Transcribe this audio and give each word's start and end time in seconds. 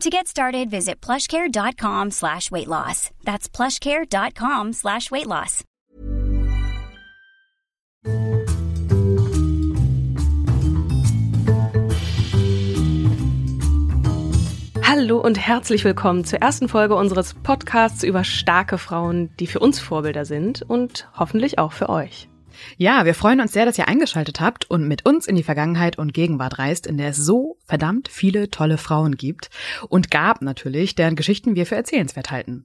To 0.00 0.10
get 0.10 0.26
started, 0.26 0.70
visit 0.70 1.00
plushcare.com 1.00 2.10
slash 2.10 2.50
weight 2.50 2.68
loss. 2.68 3.10
That's 3.24 3.48
plushcare.com 3.48 4.72
slash 4.72 5.10
weight 5.10 5.26
loss. 5.26 5.64
Hallo 14.94 15.18
und 15.18 15.38
herzlich 15.38 15.84
willkommen 15.84 16.24
zur 16.24 16.40
ersten 16.40 16.68
Folge 16.68 16.94
unseres 16.94 17.34
Podcasts 17.34 18.02
über 18.02 18.24
starke 18.24 18.76
Frauen, 18.78 19.30
die 19.40 19.46
für 19.46 19.58
uns 19.58 19.80
Vorbilder 19.80 20.24
sind 20.24 20.62
und 20.62 21.08
hoffentlich 21.18 21.58
auch 21.58 21.72
für 21.72 21.88
euch. 21.88 22.28
Ja, 22.76 23.04
wir 23.04 23.14
freuen 23.14 23.40
uns 23.40 23.52
sehr, 23.52 23.64
dass 23.64 23.78
ihr 23.78 23.88
eingeschaltet 23.88 24.40
habt 24.40 24.68
und 24.70 24.88
mit 24.88 25.06
uns 25.06 25.26
in 25.26 25.36
die 25.36 25.42
Vergangenheit 25.42 25.98
und 25.98 26.14
Gegenwart 26.14 26.58
reist, 26.58 26.86
in 26.86 26.98
der 26.98 27.08
es 27.08 27.16
so 27.16 27.56
verdammt 27.64 28.08
viele 28.08 28.50
tolle 28.50 28.78
Frauen 28.78 29.16
gibt 29.16 29.50
und 29.88 30.10
gab 30.10 30.42
natürlich, 30.42 30.94
deren 30.94 31.16
Geschichten 31.16 31.54
wir 31.54 31.66
für 31.66 31.76
erzählenswert 31.76 32.30
halten. 32.30 32.64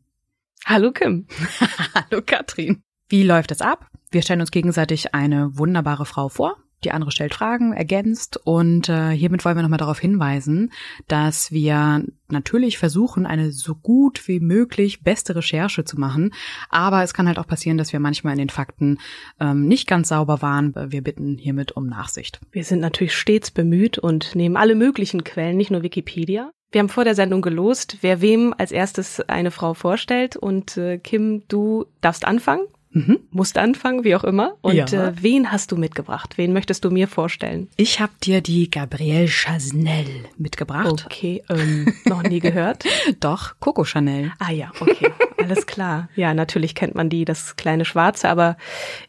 Hallo 0.66 0.92
Kim. 0.92 1.28
Hallo 1.94 2.22
Katrin. 2.26 2.82
Wie 3.10 3.24
läuft 3.24 3.52
es 3.52 3.62
ab? 3.62 3.88
Wir 4.12 4.22
stellen 4.22 4.42
uns 4.42 4.52
gegenseitig 4.52 5.14
eine 5.14 5.58
wunderbare 5.58 6.06
Frau 6.06 6.30
vor, 6.30 6.58
die 6.84 6.92
andere 6.92 7.12
stellt 7.12 7.34
Fragen, 7.34 7.74
ergänzt 7.74 8.40
und 8.44 8.90
äh, 8.90 9.12
hiermit 9.12 9.44
wollen 9.44 9.56
wir 9.56 9.64
nochmal 9.64 9.80
darauf 9.80 10.00
hinweisen, 10.00 10.72
dass 11.08 11.52
wir 11.52 12.04
natürlich 12.30 12.78
versuchen, 12.78 13.26
eine 13.26 13.52
so 13.52 13.76
gut 13.76 14.28
wie 14.28 14.40
möglich 14.40 15.02
beste 15.02 15.36
Recherche 15.36 15.86
zu 15.86 16.00
machen, 16.00 16.34
aber 16.70 17.04
es 17.04 17.14
kann 17.14 17.28
halt 17.28 17.40
auch 17.40 17.48
passieren, 17.48 17.78
dass 17.78 17.94
wir 17.94 18.00
manchmal 18.00 18.34
in 18.34 18.40
den 18.40 18.50
Fakten 18.50 19.00
ähm, 19.40 19.68
nicht 19.68 19.88
ganz 19.88 20.10
sauber 20.10 20.42
waren. 20.42 20.74
Wir 20.92 21.02
bitten 21.02 21.38
hiermit 21.38 21.72
um 21.72 21.88
Nachsicht. 21.88 22.40
Wir 22.52 22.64
sind 22.64 22.80
natürlich 22.80 23.16
stets 23.16 23.52
bemüht 23.52 23.98
und 23.98 24.36
nehmen 24.36 24.58
alle 24.58 24.76
möglichen 24.76 25.24
Quellen, 25.24 25.58
nicht 25.58 25.72
nur 25.72 25.84
Wikipedia. 25.84 26.52
Wir 26.72 26.80
haben 26.80 26.90
vor 26.90 27.06
der 27.06 27.16
Sendung 27.16 27.42
gelost, 27.42 27.98
wer 28.02 28.22
wem 28.22 28.54
als 28.58 28.72
erstes 28.72 29.22
eine 29.22 29.52
Frau 29.52 29.74
vorstellt 29.74 30.36
und 30.36 30.76
äh, 30.78 30.98
Kim, 30.98 31.44
du 31.48 31.86
darfst 32.02 32.26
anfangen. 32.26 32.68
Mhm. 32.98 33.20
Musst 33.30 33.60
anfangen, 33.60 34.04
wie 34.04 34.16
auch 34.16 34.24
immer. 34.24 34.56
Und 34.62 34.74
ja. 34.74 34.86
äh, 34.86 35.14
wen 35.22 35.52
hast 35.52 35.72
du 35.72 35.78
mitgebracht? 35.78 36.38
Wen 36.38 36.52
möchtest 36.52 36.84
du 36.84 36.90
mir 36.90 37.08
vorstellen? 37.08 37.70
Ich 37.76 38.00
habe 38.00 38.14
dir 38.24 38.42
die 38.42 38.72
Gabrielle 38.72 39.28
Chanel 39.28 40.08
mitgebracht. 40.38 41.06
Okay, 41.06 41.44
ähm, 41.50 41.94
noch 42.06 42.24
nie 42.24 42.40
gehört. 42.40 42.86
Doch, 43.20 43.54
Coco 43.60 43.84
Chanel. 43.84 44.32
Ah 44.40 44.52
ja, 44.52 44.72
okay, 44.80 45.12
alles 45.38 45.68
klar. 45.68 46.10
Ja, 46.16 46.34
natürlich 46.34 46.74
kennt 46.74 46.96
man 46.96 47.10
die, 47.10 47.24
das 47.24 47.56
kleine 47.56 47.86
Schwarze, 47.86 48.30
aber 48.30 48.58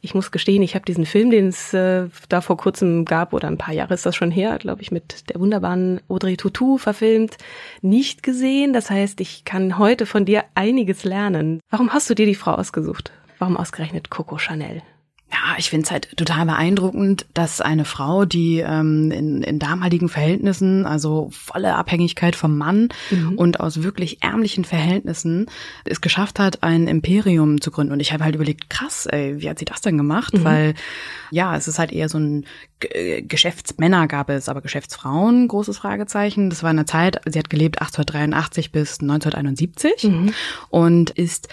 ich 0.03 0.15
muss 0.15 0.31
gestehen, 0.31 0.63
ich 0.63 0.75
habe 0.75 0.85
diesen 0.85 1.07
Film, 1.07 1.31
den 1.31 1.49
es 1.49 1.73
äh, 1.73 2.09
da 2.29 2.43
vor 2.43 2.59
kurzem 2.59 3.07
gab, 3.07 3.33
oder 3.33 3.49
ein 3.49 3.59
paar 3.59 3.75
Jahre 3.75 3.95
ist 3.95 4.05
das 4.05 4.17
schon 4.17 4.31
her, 4.31 4.59
glaube 4.59 4.83
ich, 4.83 4.91
mit 4.91 5.31
der 5.31 5.41
wunderbaren 5.41 6.01
Audrey 6.09 6.37
Tautou 6.37 6.77
verfilmt, 6.77 7.39
nicht 7.81 8.23
gesehen. 8.23 8.75
Das 8.75 8.91
heißt, 8.91 9.21
ich 9.23 9.47
kann 9.47 9.79
heute 9.79 10.05
von 10.05 10.27
dir 10.27 10.45
einiges 10.55 11.05
lernen. 11.05 11.61
Warum 11.71 11.95
hast 11.95 12.11
du 12.11 12.15
dir 12.15 12.27
die 12.27 12.35
Frau 12.35 12.53
ausgesucht? 12.53 13.13
Warum 13.39 13.57
ausgerechnet 13.57 14.11
Coco 14.11 14.39
Chanel? 14.39 14.83
Ja, 15.31 15.57
ich 15.59 15.69
finde 15.69 15.85
es 15.85 15.91
halt 15.91 16.17
total 16.17 16.47
beeindruckend, 16.47 17.27
dass 17.35 17.61
eine 17.61 17.85
Frau, 17.85 18.25
die 18.25 18.61
ähm, 18.61 19.11
in, 19.11 19.43
in 19.43 19.59
damaligen 19.59 20.09
Verhältnissen, 20.09 20.87
also 20.87 21.29
volle 21.33 21.75
Abhängigkeit 21.75 22.35
vom 22.35 22.57
Mann 22.57 22.89
mhm. 23.11 23.37
und 23.37 23.61
aus 23.61 23.83
wirklich 23.83 24.23
ärmlichen 24.23 24.65
Verhältnissen, 24.65 25.47
es 25.85 26.01
geschafft 26.01 26.39
hat, 26.39 26.63
ein 26.63 26.89
Imperium 26.89 27.61
zu 27.61 27.71
gründen. 27.71 27.93
Und 27.93 28.01
ich 28.01 28.15
habe 28.15 28.25
halt 28.25 28.37
überlegt, 28.37 28.71
krass, 28.71 29.05
ey, 29.05 29.43
wie 29.43 29.51
hat 29.51 29.59
sie 29.59 29.67
das 29.67 29.83
denn 29.83 29.99
gemacht? 29.99 30.33
Mhm. 30.33 30.45
Weil 30.45 30.75
ja, 31.31 31.55
es 31.55 31.69
ist 31.69 31.79
halt 31.79 31.93
eher 31.93 32.09
so 32.09 32.19
ein 32.19 32.47
G 32.81 33.21
Geschäftsmänner 33.21 34.07
gab 34.07 34.31
es, 34.31 34.49
aber 34.49 34.63
Geschäftsfrauen, 34.63 35.47
großes 35.49 35.77
Fragezeichen. 35.77 36.49
Das 36.49 36.63
war 36.63 36.71
eine 36.71 36.87
Zeit, 36.87 37.21
sie 37.27 37.39
hat 37.39 37.51
gelebt 37.51 37.83
1883 37.83 38.73
bis 38.73 39.01
1971 39.01 40.05
mhm. 40.05 40.33
und 40.71 41.11
ist 41.11 41.49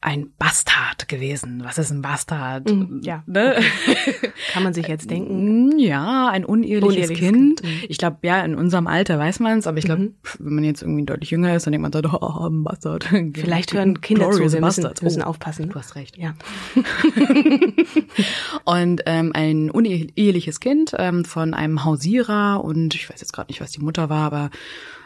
ein 0.00 0.30
Bastard 0.38 1.08
gewesen. 1.08 1.62
Was 1.64 1.78
ist 1.78 1.90
ein 1.90 2.02
Bastard? 2.02 2.70
Mm, 2.70 3.00
ja. 3.02 3.24
Ne? 3.26 3.56
Okay. 3.56 4.30
Kann 4.52 4.62
man 4.62 4.74
sich 4.74 4.86
jetzt 4.86 5.10
denken? 5.10 5.78
Ja, 5.78 6.28
ein 6.28 6.44
uneheliches, 6.44 6.88
uneheliches 6.88 7.18
Kind. 7.18 7.60
kind. 7.60 7.64
Mhm. 7.64 7.86
Ich 7.88 7.98
glaube, 7.98 8.18
ja, 8.22 8.44
in 8.44 8.54
unserem 8.54 8.86
Alter 8.86 9.18
weiß 9.18 9.40
man 9.40 9.58
es, 9.58 9.66
aber 9.66 9.78
ich 9.78 9.84
glaube, 9.84 10.02
mhm. 10.02 10.14
wenn 10.38 10.54
man 10.54 10.64
jetzt 10.64 10.82
irgendwie 10.82 11.04
deutlich 11.04 11.30
jünger 11.30 11.56
ist, 11.56 11.66
dann 11.66 11.72
denkt 11.72 11.82
man 11.82 11.92
so, 11.92 12.18
oh, 12.20 12.46
ein 12.46 12.62
Bastard. 12.62 13.04
Vielleicht 13.34 13.72
hören 13.72 14.00
Kinder 14.00 14.30
zu, 14.30 14.52
wir 14.52 14.60
müssen, 14.60 14.88
müssen 15.02 15.22
oh, 15.22 15.26
aufpassen. 15.26 15.70
Du 15.70 15.74
hast 15.74 15.96
recht. 15.96 16.16
Ja. 16.18 16.34
und 18.64 19.02
ähm, 19.06 19.32
ein 19.34 19.70
uneheliches 19.70 20.60
Kind 20.60 20.94
ähm, 20.98 21.24
von 21.24 21.54
einem 21.54 21.84
Hausierer 21.84 22.62
und 22.62 22.94
ich 22.94 23.10
weiß 23.10 23.20
jetzt 23.20 23.32
gerade 23.32 23.50
nicht, 23.50 23.60
was 23.60 23.72
die 23.72 23.80
Mutter 23.80 24.08
war, 24.08 24.26
aber 24.26 24.50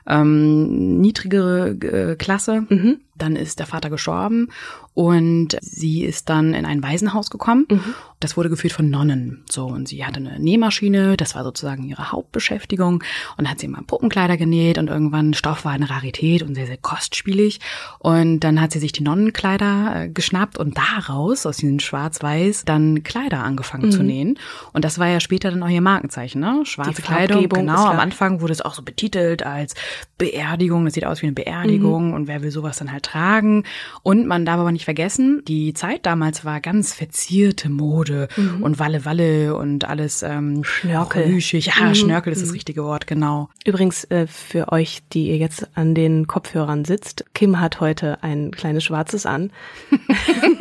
ähm, 0.06 1.00
niedrigere 1.00 1.70
äh, 1.70 2.16
Klasse. 2.16 2.66
Mhm. 2.68 3.00
Dann 3.20 3.36
ist 3.36 3.58
der 3.58 3.66
Vater 3.66 3.90
gestorben 3.90 4.48
und 4.94 5.56
sie 5.60 6.04
ist 6.04 6.28
dann 6.28 6.54
in 6.54 6.66
ein 6.66 6.82
Waisenhaus 6.82 7.30
gekommen. 7.30 7.66
Mhm. 7.70 7.94
Das 8.18 8.36
wurde 8.36 8.50
geführt 8.50 8.72
von 8.72 8.90
Nonnen. 8.90 9.44
So, 9.48 9.66
und 9.66 9.88
sie 9.88 10.04
hatte 10.04 10.18
eine 10.18 10.38
Nähmaschine, 10.38 11.16
das 11.16 11.34
war 11.34 11.44
sozusagen 11.44 11.84
ihre 11.84 12.12
Hauptbeschäftigung. 12.12 13.02
Und 13.36 13.48
hat 13.48 13.60
sie 13.60 13.66
immer 13.66 13.82
Puppenkleider 13.82 14.36
genäht 14.36 14.76
und 14.78 14.88
irgendwann 14.88 15.32
Stoff 15.32 15.64
war 15.64 15.72
eine 15.72 15.88
Rarität 15.88 16.42
und 16.42 16.54
sehr, 16.54 16.66
sehr 16.66 16.76
kostspielig. 16.76 17.60
Und 17.98 18.40
dann 18.40 18.60
hat 18.60 18.72
sie 18.72 18.78
sich 18.78 18.92
die 18.92 19.02
Nonnenkleider 19.02 19.92
äh, 19.94 20.08
geschnappt 20.08 20.58
und 20.58 20.76
daraus, 20.76 21.46
aus 21.46 21.58
diesen 21.58 21.80
Schwarz-Weiß, 21.80 22.64
dann 22.64 23.02
Kleider 23.02 23.42
angefangen 23.42 23.86
mhm. 23.86 23.92
zu 23.92 24.02
nähen. 24.02 24.38
Und 24.72 24.84
das 24.84 24.98
war 24.98 25.08
ja 25.08 25.20
später 25.20 25.50
dann 25.50 25.62
auch 25.62 25.68
ihr 25.68 25.80
Markenzeichen, 25.80 26.40
ne? 26.40 26.62
Schwarze 26.64 27.02
Kleidung. 27.02 27.48
Genau, 27.48 27.86
am 27.86 28.00
Anfang 28.00 28.40
wurde 28.40 28.52
es 28.52 28.60
auch 28.60 28.74
so 28.74 28.82
betitelt 28.82 29.44
als 29.44 29.74
Beerdigung. 30.18 30.84
Das 30.84 30.94
sieht 30.94 31.06
aus 31.06 31.22
wie 31.22 31.26
eine 31.26 31.34
Beerdigung 31.34 32.08
mhm. 32.08 32.14
und 32.14 32.28
wer 32.28 32.42
will 32.42 32.50
sowas 32.50 32.78
dann 32.78 32.92
halt 32.92 33.04
tragen. 33.10 33.64
Und 34.02 34.26
man 34.26 34.44
darf 34.44 34.58
aber 34.58 34.72
nicht 34.72 34.84
vergessen, 34.84 35.42
die 35.46 35.74
Zeit 35.74 36.06
damals 36.06 36.44
war 36.44 36.60
ganz 36.60 36.94
verzierte 36.94 37.68
Mode. 37.68 38.28
Mhm. 38.36 38.62
und 38.62 38.78
Walle 38.78 39.04
Walle 39.04 39.54
und 39.56 39.84
alles 39.84 40.22
ähm, 40.22 40.64
Schnörkel. 40.64 41.24
Rüschig. 41.24 41.66
Ja, 41.66 41.86
mhm. 41.86 41.94
Schnörkel 41.94 42.32
ist 42.32 42.42
das 42.42 42.48
mhm. 42.48 42.54
richtige 42.54 42.84
Wort, 42.84 43.06
genau. 43.06 43.48
Übrigens 43.64 44.04
äh, 44.04 44.26
für 44.26 44.72
euch, 44.72 45.00
die 45.12 45.28
ihr 45.28 45.36
jetzt 45.36 45.68
an 45.74 45.94
den 45.94 46.26
Kopfhörern 46.26 46.84
sitzt, 46.84 47.24
Kim 47.34 47.60
hat 47.60 47.80
heute 47.80 48.22
ein 48.22 48.50
kleines 48.50 48.84
schwarzes 48.84 49.26
an. 49.26 49.50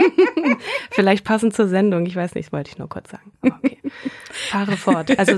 Vielleicht 1.00 1.24
passend 1.24 1.54
zur 1.54 1.68
Sendung, 1.68 2.06
ich 2.06 2.16
weiß 2.16 2.36
nicht, 2.36 2.48
das 2.48 2.54
wollte 2.54 2.72
ich 2.72 2.78
nur 2.78 2.90
kurz 2.90 3.12
sagen. 3.12 3.32
Okay. 3.42 3.78
Fahre 4.32 4.76
fort. 4.76 5.18
Also 5.18 5.38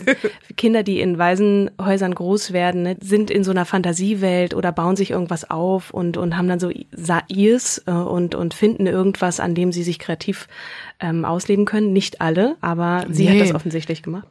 Kinder, 0.58 0.84
die 0.84 1.00
in 1.00 1.18
Waisenhäusern 1.18 2.16
groß 2.16 2.52
werden, 2.52 2.84
ne, 2.84 2.98
sind 3.00 3.30
in 3.30 3.44
so 3.44 3.52
einer 3.52 3.66
Fantasiewelt 3.66 4.54
oder 4.54 4.72
bauen 4.72 4.96
sich 4.96 5.12
irgendwas 5.12 5.50
auf 5.50 5.92
und, 5.92 6.18
und 6.18 6.36
haben 6.36 6.48
dann 6.48 6.60
so 6.60 6.72
Sairs 6.92 7.84
äh, 7.86 7.92
und, 7.92 8.36
und 8.36 8.54
finden 8.54 8.88
irgendwas, 8.88 9.40
an 9.40 9.56
dem 9.56 9.72
sie 9.72 9.84
sich 9.84 10.00
kreativ 10.00 10.48
ähm, 11.00 11.26
ausleben 11.26 11.66
können. 11.66 11.94
Nicht 11.94 12.22
alle, 12.22 12.58
aber 12.62 13.06
sie 13.10 13.26
nee. 13.26 13.40
hat 13.40 13.48
das 13.48 13.56
offensichtlich 13.56 14.04
gemacht. 14.04 14.28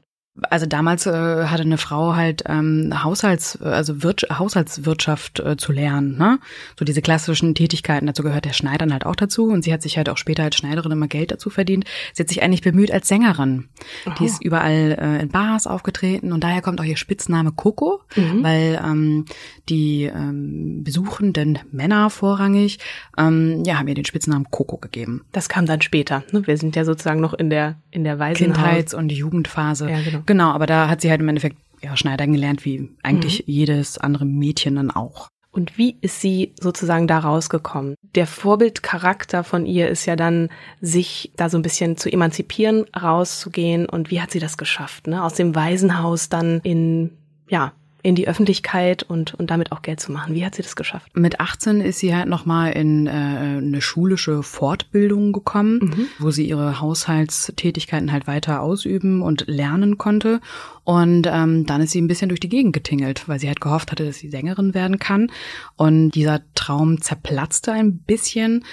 Also 0.48 0.66
damals 0.66 1.06
äh, 1.06 1.10
hatte 1.10 1.62
eine 1.62 1.78
Frau 1.78 2.14
halt 2.14 2.44
ähm, 2.46 2.92
Haushalts, 3.02 3.60
also 3.60 4.02
Wir 4.02 4.14
Haushaltswirtschaft 4.30 5.40
äh, 5.40 5.56
zu 5.56 5.72
lernen, 5.72 6.16
ne? 6.16 6.38
So 6.78 6.84
diese 6.84 7.02
klassischen 7.02 7.54
Tätigkeiten, 7.54 8.06
dazu 8.06 8.22
gehört 8.22 8.44
der 8.44 8.52
Schneidern 8.52 8.92
halt 8.92 9.06
auch 9.06 9.16
dazu 9.16 9.46
und 9.46 9.62
sie 9.62 9.72
hat 9.72 9.82
sich 9.82 9.96
halt 9.96 10.08
auch 10.08 10.16
später 10.16 10.44
als 10.44 10.56
Schneiderin 10.56 10.92
immer 10.92 11.08
Geld 11.08 11.30
dazu 11.30 11.50
verdient. 11.50 11.84
Sie 12.12 12.22
hat 12.22 12.28
sich 12.28 12.42
eigentlich 12.42 12.62
bemüht 12.62 12.90
als 12.90 13.08
Sängerin. 13.08 13.68
Aha. 14.06 14.14
Die 14.18 14.24
ist 14.24 14.42
überall 14.42 14.96
äh, 14.98 15.22
in 15.22 15.28
Bars 15.28 15.66
aufgetreten 15.66 16.32
und 16.32 16.42
daher 16.44 16.62
kommt 16.62 16.80
auch 16.80 16.84
ihr 16.84 16.96
Spitzname 16.96 17.52
Coco, 17.52 18.00
mhm. 18.16 18.42
weil 18.42 18.80
ähm, 18.84 19.24
die 19.68 20.04
ähm, 20.04 20.82
besuchenden 20.84 21.58
Männer 21.70 22.10
vorrangig 22.10 22.78
ähm, 23.18 23.62
ja 23.64 23.78
haben 23.78 23.88
ihr 23.88 23.94
den 23.94 24.04
Spitznamen 24.04 24.46
Coco 24.50 24.78
gegeben. 24.78 25.24
Das 25.32 25.48
kam 25.48 25.66
dann 25.66 25.82
später. 25.82 26.24
Ne? 26.32 26.46
Wir 26.46 26.56
sind 26.56 26.76
ja 26.76 26.84
sozusagen 26.84 27.20
noch 27.20 27.34
in 27.34 27.50
der 27.50 27.76
in 27.90 28.04
der 28.04 28.18
Waisenhaus. 28.18 28.56
Kindheits- 28.56 28.94
und 28.94 29.10
Jugendphase. 29.10 29.90
Ja, 29.90 30.00
genau. 30.00 30.22
Genau, 30.30 30.52
aber 30.52 30.66
da 30.66 30.88
hat 30.88 31.00
sie 31.00 31.10
halt 31.10 31.20
im 31.20 31.28
Endeffekt 31.28 31.56
ja, 31.82 31.96
Schneidern 31.96 32.32
gelernt, 32.32 32.64
wie 32.64 32.88
eigentlich 33.02 33.40
mhm. 33.40 33.52
jedes 33.52 33.98
andere 33.98 34.24
Mädchen 34.24 34.76
dann 34.76 34.92
auch. 34.92 35.28
Und 35.50 35.76
wie 35.76 35.96
ist 36.00 36.20
sie 36.20 36.54
sozusagen 36.60 37.08
da 37.08 37.18
rausgekommen? 37.18 37.96
Der 38.14 38.28
Vorbildcharakter 38.28 39.42
von 39.42 39.66
ihr 39.66 39.88
ist 39.88 40.06
ja 40.06 40.14
dann, 40.14 40.48
sich 40.80 41.32
da 41.34 41.48
so 41.48 41.58
ein 41.58 41.62
bisschen 41.62 41.96
zu 41.96 42.08
emanzipieren, 42.08 42.86
rauszugehen. 42.94 43.86
Und 43.88 44.12
wie 44.12 44.20
hat 44.20 44.30
sie 44.30 44.38
das 44.38 44.56
geschafft? 44.56 45.08
Ne? 45.08 45.24
Aus 45.24 45.34
dem 45.34 45.56
Waisenhaus 45.56 46.28
dann 46.28 46.60
in, 46.60 47.10
ja, 47.48 47.72
in 48.02 48.14
die 48.14 48.28
Öffentlichkeit 48.28 49.02
und, 49.02 49.34
und 49.34 49.50
damit 49.50 49.72
auch 49.72 49.82
Geld 49.82 50.00
zu 50.00 50.12
machen. 50.12 50.34
Wie 50.34 50.44
hat 50.44 50.54
sie 50.54 50.62
das 50.62 50.76
geschafft? 50.76 51.16
Mit 51.16 51.40
18 51.40 51.80
ist 51.80 51.98
sie 51.98 52.14
halt 52.14 52.28
nochmal 52.28 52.72
in 52.72 53.06
äh, 53.06 53.10
eine 53.10 53.80
schulische 53.80 54.42
Fortbildung 54.42 55.32
gekommen, 55.32 55.78
mhm. 55.82 56.06
wo 56.18 56.30
sie 56.30 56.48
ihre 56.48 56.80
Haushaltstätigkeiten 56.80 58.12
halt 58.12 58.26
weiter 58.26 58.62
ausüben 58.62 59.22
und 59.22 59.44
lernen 59.46 59.98
konnte. 59.98 60.40
Und 60.84 61.26
ähm, 61.30 61.66
dann 61.66 61.82
ist 61.82 61.92
sie 61.92 62.00
ein 62.00 62.08
bisschen 62.08 62.28
durch 62.28 62.40
die 62.40 62.48
Gegend 62.48 62.72
getingelt, 62.72 63.28
weil 63.28 63.38
sie 63.38 63.48
halt 63.48 63.60
gehofft 63.60 63.92
hatte, 63.92 64.06
dass 64.06 64.18
sie 64.18 64.28
Sängerin 64.28 64.74
werden 64.74 64.98
kann. 64.98 65.30
Und 65.76 66.12
dieser 66.12 66.40
Traum 66.54 67.00
zerplatzte 67.00 67.72
ein 67.72 67.98
bisschen. 67.98 68.64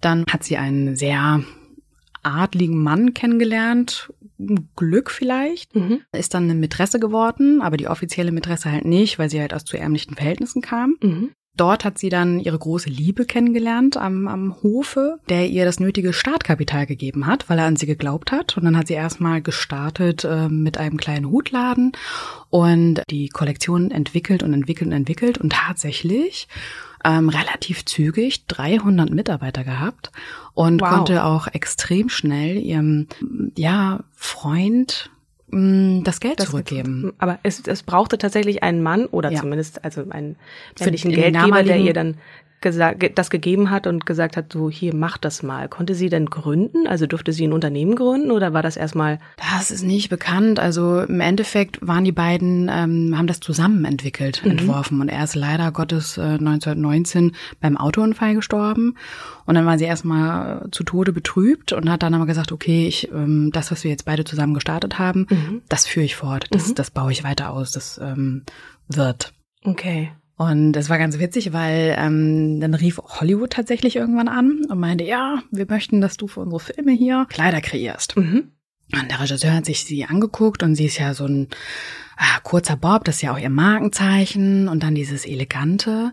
Dann 0.00 0.24
hat 0.30 0.44
sie 0.44 0.56
einen 0.56 0.96
sehr 0.96 1.42
adligen 2.26 2.82
Mann 2.82 3.14
kennengelernt, 3.14 4.12
Glück 4.76 5.10
vielleicht, 5.10 5.74
mhm. 5.74 6.00
ist 6.12 6.34
dann 6.34 6.44
eine 6.44 6.54
Mätresse 6.54 7.00
geworden, 7.00 7.62
aber 7.62 7.76
die 7.76 7.88
offizielle 7.88 8.32
Mätresse 8.32 8.70
halt 8.70 8.84
nicht, 8.84 9.18
weil 9.18 9.30
sie 9.30 9.40
halt 9.40 9.54
aus 9.54 9.64
zu 9.64 9.78
ärmlichen 9.78 10.14
Verhältnissen 10.14 10.62
kam. 10.62 10.96
Mhm. 11.02 11.30
Dort 11.56 11.86
hat 11.86 11.98
sie 11.98 12.10
dann 12.10 12.38
ihre 12.38 12.58
große 12.58 12.90
Liebe 12.90 13.24
kennengelernt 13.24 13.96
am, 13.96 14.28
am 14.28 14.62
Hofe, 14.62 15.18
der 15.30 15.48
ihr 15.48 15.64
das 15.64 15.80
nötige 15.80 16.12
Startkapital 16.12 16.84
gegeben 16.84 17.26
hat, 17.26 17.48
weil 17.48 17.58
er 17.58 17.64
an 17.64 17.76
sie 17.76 17.86
geglaubt 17.86 18.30
hat. 18.30 18.58
Und 18.58 18.64
dann 18.64 18.76
hat 18.76 18.88
sie 18.88 18.94
erstmal 18.94 19.40
gestartet 19.40 20.24
äh, 20.24 20.48
mit 20.48 20.76
einem 20.76 20.98
kleinen 20.98 21.30
Hutladen 21.30 21.92
und 22.50 23.02
die 23.10 23.30
Kollektion 23.30 23.90
entwickelt 23.90 24.42
und 24.42 24.52
entwickelt 24.52 24.88
und 24.88 24.92
entwickelt 24.92 25.38
und 25.38 25.52
tatsächlich 25.52 26.46
ähm, 27.06 27.28
relativ 27.28 27.84
zügig 27.84 28.46
300 28.46 29.10
Mitarbeiter 29.10 29.62
gehabt 29.62 30.10
und 30.54 30.80
wow. 30.80 30.90
konnte 30.90 31.24
auch 31.24 31.46
extrem 31.46 32.08
schnell 32.08 32.56
ihrem 32.56 33.06
ja 33.56 34.00
Freund 34.14 35.10
mm, 35.48 36.02
das 36.02 36.18
Geld 36.18 36.40
das 36.40 36.50
zurückgeben. 36.50 37.12
Aber 37.18 37.38
es, 37.44 37.62
es 37.66 37.84
brauchte 37.84 38.18
tatsächlich 38.18 38.64
einen 38.64 38.82
Mann 38.82 39.06
oder 39.06 39.30
ja. 39.30 39.40
zumindest 39.40 39.84
also 39.84 40.04
einen 40.10 40.36
männlichen 40.80 41.12
Geldgeber, 41.12 41.62
der 41.62 41.78
ihr 41.78 41.92
dann 41.92 42.16
gesagt, 42.66 43.16
das 43.16 43.30
gegeben 43.30 43.70
hat 43.70 43.86
und 43.86 44.06
gesagt 44.06 44.36
hat, 44.36 44.52
so 44.52 44.68
hier 44.68 44.92
mach 44.92 45.18
das 45.18 45.44
mal. 45.44 45.68
Konnte 45.68 45.94
sie 45.94 46.08
denn 46.08 46.26
gründen? 46.26 46.88
Also 46.88 47.06
durfte 47.06 47.32
sie 47.32 47.46
ein 47.46 47.52
Unternehmen 47.52 47.94
gründen 47.94 48.32
oder 48.32 48.52
war 48.52 48.62
das 48.62 48.76
erstmal? 48.76 49.20
Das 49.54 49.70
ist 49.70 49.84
nicht 49.84 50.08
bekannt. 50.08 50.58
Also 50.58 51.02
im 51.02 51.20
Endeffekt 51.20 51.78
waren 51.80 52.02
die 52.02 52.10
beiden, 52.10 52.68
ähm, 52.68 53.16
haben 53.16 53.28
das 53.28 53.38
zusammen 53.38 53.84
entwickelt, 53.84 54.42
mhm. 54.44 54.50
entworfen 54.50 55.00
und 55.00 55.08
er 55.08 55.22
ist 55.22 55.36
leider 55.36 55.70
Gottes 55.70 56.18
äh, 56.18 56.22
1919 56.22 57.36
beim 57.60 57.76
Autounfall 57.76 58.34
gestorben 58.34 58.96
und 59.44 59.54
dann 59.54 59.64
war 59.64 59.78
sie 59.78 59.84
erstmal 59.84 60.66
zu 60.72 60.82
Tode 60.82 61.12
betrübt 61.12 61.72
und 61.72 61.88
hat 61.88 62.02
dann 62.02 62.14
aber 62.14 62.26
gesagt, 62.26 62.50
okay, 62.50 62.88
ich, 62.88 63.12
ähm, 63.12 63.50
das, 63.52 63.70
was 63.70 63.84
wir 63.84 63.92
jetzt 63.92 64.06
beide 64.06 64.24
zusammen 64.24 64.54
gestartet 64.54 64.98
haben, 64.98 65.28
mhm. 65.30 65.62
das 65.68 65.86
führe 65.86 66.04
ich 66.04 66.16
fort, 66.16 66.46
das, 66.50 66.70
mhm. 66.70 66.74
das 66.74 66.90
baue 66.90 67.12
ich 67.12 67.22
weiter 67.22 67.52
aus, 67.52 67.70
das 67.70 68.00
ähm, 68.02 68.42
wird. 68.88 69.32
Okay. 69.62 70.10
Und 70.36 70.72
das 70.72 70.90
war 70.90 70.98
ganz 70.98 71.18
witzig, 71.18 71.52
weil 71.52 71.96
ähm, 71.98 72.60
dann 72.60 72.74
rief 72.74 72.98
Hollywood 72.98 73.50
tatsächlich 73.50 73.96
irgendwann 73.96 74.28
an 74.28 74.66
und 74.68 74.78
meinte, 74.78 75.04
ja, 75.04 75.42
wir 75.50 75.66
möchten, 75.68 76.02
dass 76.02 76.18
du 76.18 76.28
für 76.28 76.40
unsere 76.40 76.60
Filme 76.60 76.92
hier 76.92 77.26
Kleider 77.28 77.62
kreierst. 77.62 78.16
Mhm. 78.16 78.52
Und 78.92 79.10
der 79.10 79.20
Regisseur 79.20 79.52
hat 79.52 79.66
sich 79.66 79.84
sie 79.84 80.04
angeguckt 80.04 80.62
und 80.62 80.76
sie 80.76 80.86
ist 80.86 80.98
ja 80.98 81.12
so 81.12 81.26
ein 81.26 81.48
ah, 82.16 82.40
kurzer 82.42 82.76
Bob, 82.76 83.04
das 83.04 83.16
ist 83.16 83.22
ja 83.22 83.32
auch 83.32 83.38
ihr 83.38 83.50
Markenzeichen 83.50 84.68
und 84.68 84.82
dann 84.82 84.94
dieses 84.94 85.26
elegante, 85.26 86.12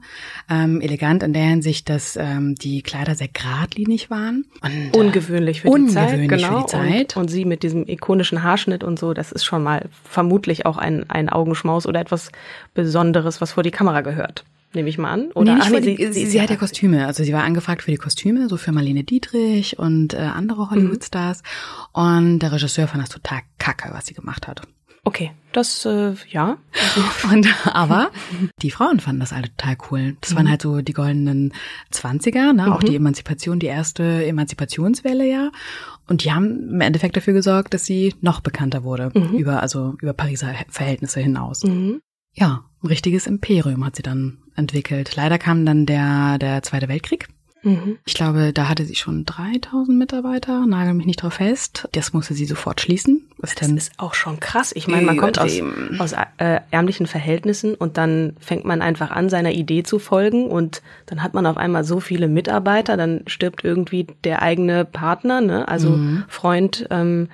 ähm, 0.50 0.82
elegant 0.82 1.24
in 1.24 1.34
der 1.34 1.44
Hinsicht, 1.44 1.88
dass 1.90 2.18
ähm, 2.18 2.56
die 2.56 2.82
Kleider 2.82 3.16
sehr 3.16 3.30
geradlinig 3.30 4.10
waren 4.10 4.46
und, 4.62 4.72
äh, 4.72 4.98
ungewöhnlich 4.98 5.62
für 5.62 5.70
die 5.70 5.88
Zeit, 5.88 6.28
genau. 6.28 6.48
Für 6.48 6.62
die 6.62 6.66
Zeit. 6.66 7.16
Und, 7.16 7.24
und 7.24 7.28
sie 7.30 7.46
mit 7.46 7.64
diesem 7.64 7.88
ikonischen 7.88 8.44
Haarschnitt 8.44 8.84
und 8.84 8.98
so, 9.00 9.14
das 9.14 9.32
ist 9.32 9.46
schon 9.46 9.64
mal 9.64 9.88
vermutlich 10.04 10.66
auch 10.66 10.78
ein 10.78 11.10
ein 11.10 11.30
Augenschmaus 11.30 11.86
oder 11.86 12.00
etwas 12.00 12.32
Besonderes, 12.74 13.40
was 13.40 13.54
vor 13.54 13.64
die 13.64 13.72
Kamera 13.72 14.02
gehört 14.02 14.44
nehme 14.74 14.90
ich 14.90 14.98
mal 14.98 15.12
an. 15.12 15.32
Oder 15.34 15.56
nee, 15.56 15.62
ach, 15.64 15.70
nee, 15.70 15.82
sie, 15.82 15.96
sie, 15.96 16.14
sie, 16.14 16.26
sie 16.26 16.42
hat 16.42 16.50
ja 16.50 16.56
Kostüme. 16.56 17.06
Also 17.08 17.24
sie 17.24 17.34
war 17.34 17.44
angefragt 17.44 17.84
für 17.84 17.92
die 17.92 17.98
Kostüme, 17.98 18.50
so 18.50 18.58
für 18.58 18.72
Marlene 18.72 19.04
Dietrich 19.04 19.80
und 19.80 20.14
äh, 20.14 20.18
andere 20.18 20.70
Hollywood-Stars. 20.70 21.44
Mhm. 21.96 22.02
Und 22.02 22.40
der 22.40 22.52
Regisseur 22.52 22.88
fand 22.88 23.04
das 23.04 23.10
total 23.10 23.42
kacke, 23.58 23.90
was 23.94 24.06
sie 24.06 24.14
gemacht 24.14 24.48
hat. 24.48 24.62
Okay, 25.06 25.32
das 25.52 25.86
äh, 25.86 26.14
ja. 26.30 26.58
Und 27.32 27.48
aber 27.66 28.10
die 28.62 28.72
Frauen 28.72 29.02
fanden 29.02 29.20
das 29.20 29.34
alle 29.34 29.50
total 29.50 29.76
cool. 29.92 30.16
Das 30.22 30.32
mhm. 30.32 30.36
waren 30.38 30.50
halt 30.50 30.62
so 30.62 30.82
die 30.82 30.94
goldenen 30.94 31.54
Zwanziger, 31.92 32.54
ne? 32.54 32.68
Mhm. 32.68 32.72
auch 32.72 32.82
die 32.82 32.96
Emanzipation, 32.96 33.60
die 33.60 33.68
erste 33.68 34.26
Emanzipationswelle 34.26 35.30
ja. 35.30 35.52
Und 36.08 36.24
die 36.24 36.32
haben 36.32 36.70
im 36.70 36.82
Endeffekt 36.82 37.18
dafür 37.18 37.34
gesorgt, 37.34 37.74
dass 37.74 37.86
sie 37.86 38.16
noch 38.22 38.40
bekannter 38.40 38.84
wurde 38.84 39.12
mhm. 39.14 39.38
über 39.38 39.62
also 39.62 39.96
über 40.02 40.14
Pariser 40.14 40.54
Verhältnisse 40.70 41.20
hinaus. 41.20 41.64
Mhm. 41.64 42.00
Ja, 42.34 42.64
ein 42.84 42.88
richtiges 42.88 43.28
Imperium 43.28 43.86
hat 43.86 43.96
sie 43.96 44.04
dann 44.04 44.38
entwickelt. 44.56 45.16
Leider 45.16 45.38
kam 45.38 45.66
dann 45.66 45.86
der, 45.86 46.38
der 46.38 46.62
Zweite 46.64 46.88
Weltkrieg. 46.88 47.28
Mhm. 47.64 47.98
Ich 48.06 48.14
glaube, 48.14 48.52
da 48.52 48.68
hatte 48.68 48.86
sie 48.86 48.96
schon 48.96 49.24
3000 49.24 49.98
Mitarbeiter, 49.98 50.66
nagel 50.66 50.94
mich 50.94 51.06
nicht 51.06 51.24
drauf 51.24 51.36
fest. 51.36 51.88
Das 51.94 52.12
musste 52.12 52.34
sie 52.34 52.46
sofort 52.46 52.82
schließen. 52.82 53.26
Was 53.38 53.56
das 53.56 53.70
ist 53.70 53.92
auch 53.98 54.14
schon 54.14 54.40
krass. 54.42 54.74
Ich 54.76 54.88
meine, 54.88 55.06
man 55.06 55.18
kommt 55.18 55.40
aus, 55.40 55.62
aus 55.98 56.14
äh, 56.38 56.60
ärmlichen 56.72 57.08
Verhältnissen 57.08 57.74
und 57.74 57.98
dann 57.98 58.36
fängt 58.40 58.66
man 58.66 58.82
einfach 58.82 59.12
an, 59.12 59.30
seiner 59.30 59.52
Idee 59.52 59.84
zu 59.84 59.98
folgen 60.00 60.48
und 60.48 60.82
dann 61.06 61.24
hat 61.24 61.34
man 61.34 61.46
auf 61.46 61.58
einmal 61.58 61.86
so 61.86 62.02
viele 62.02 62.28
Mitarbeiter, 62.28 62.98
dann 62.98 63.22
stirbt 63.28 63.64
irgendwie 63.64 64.08
der 64.26 64.42
eigene 64.42 64.84
Partner, 64.84 65.40
ne? 65.40 65.68
also 65.68 65.92
mhm. 65.92 66.26
Freund. 66.28 66.86
Ähm, 66.90 67.30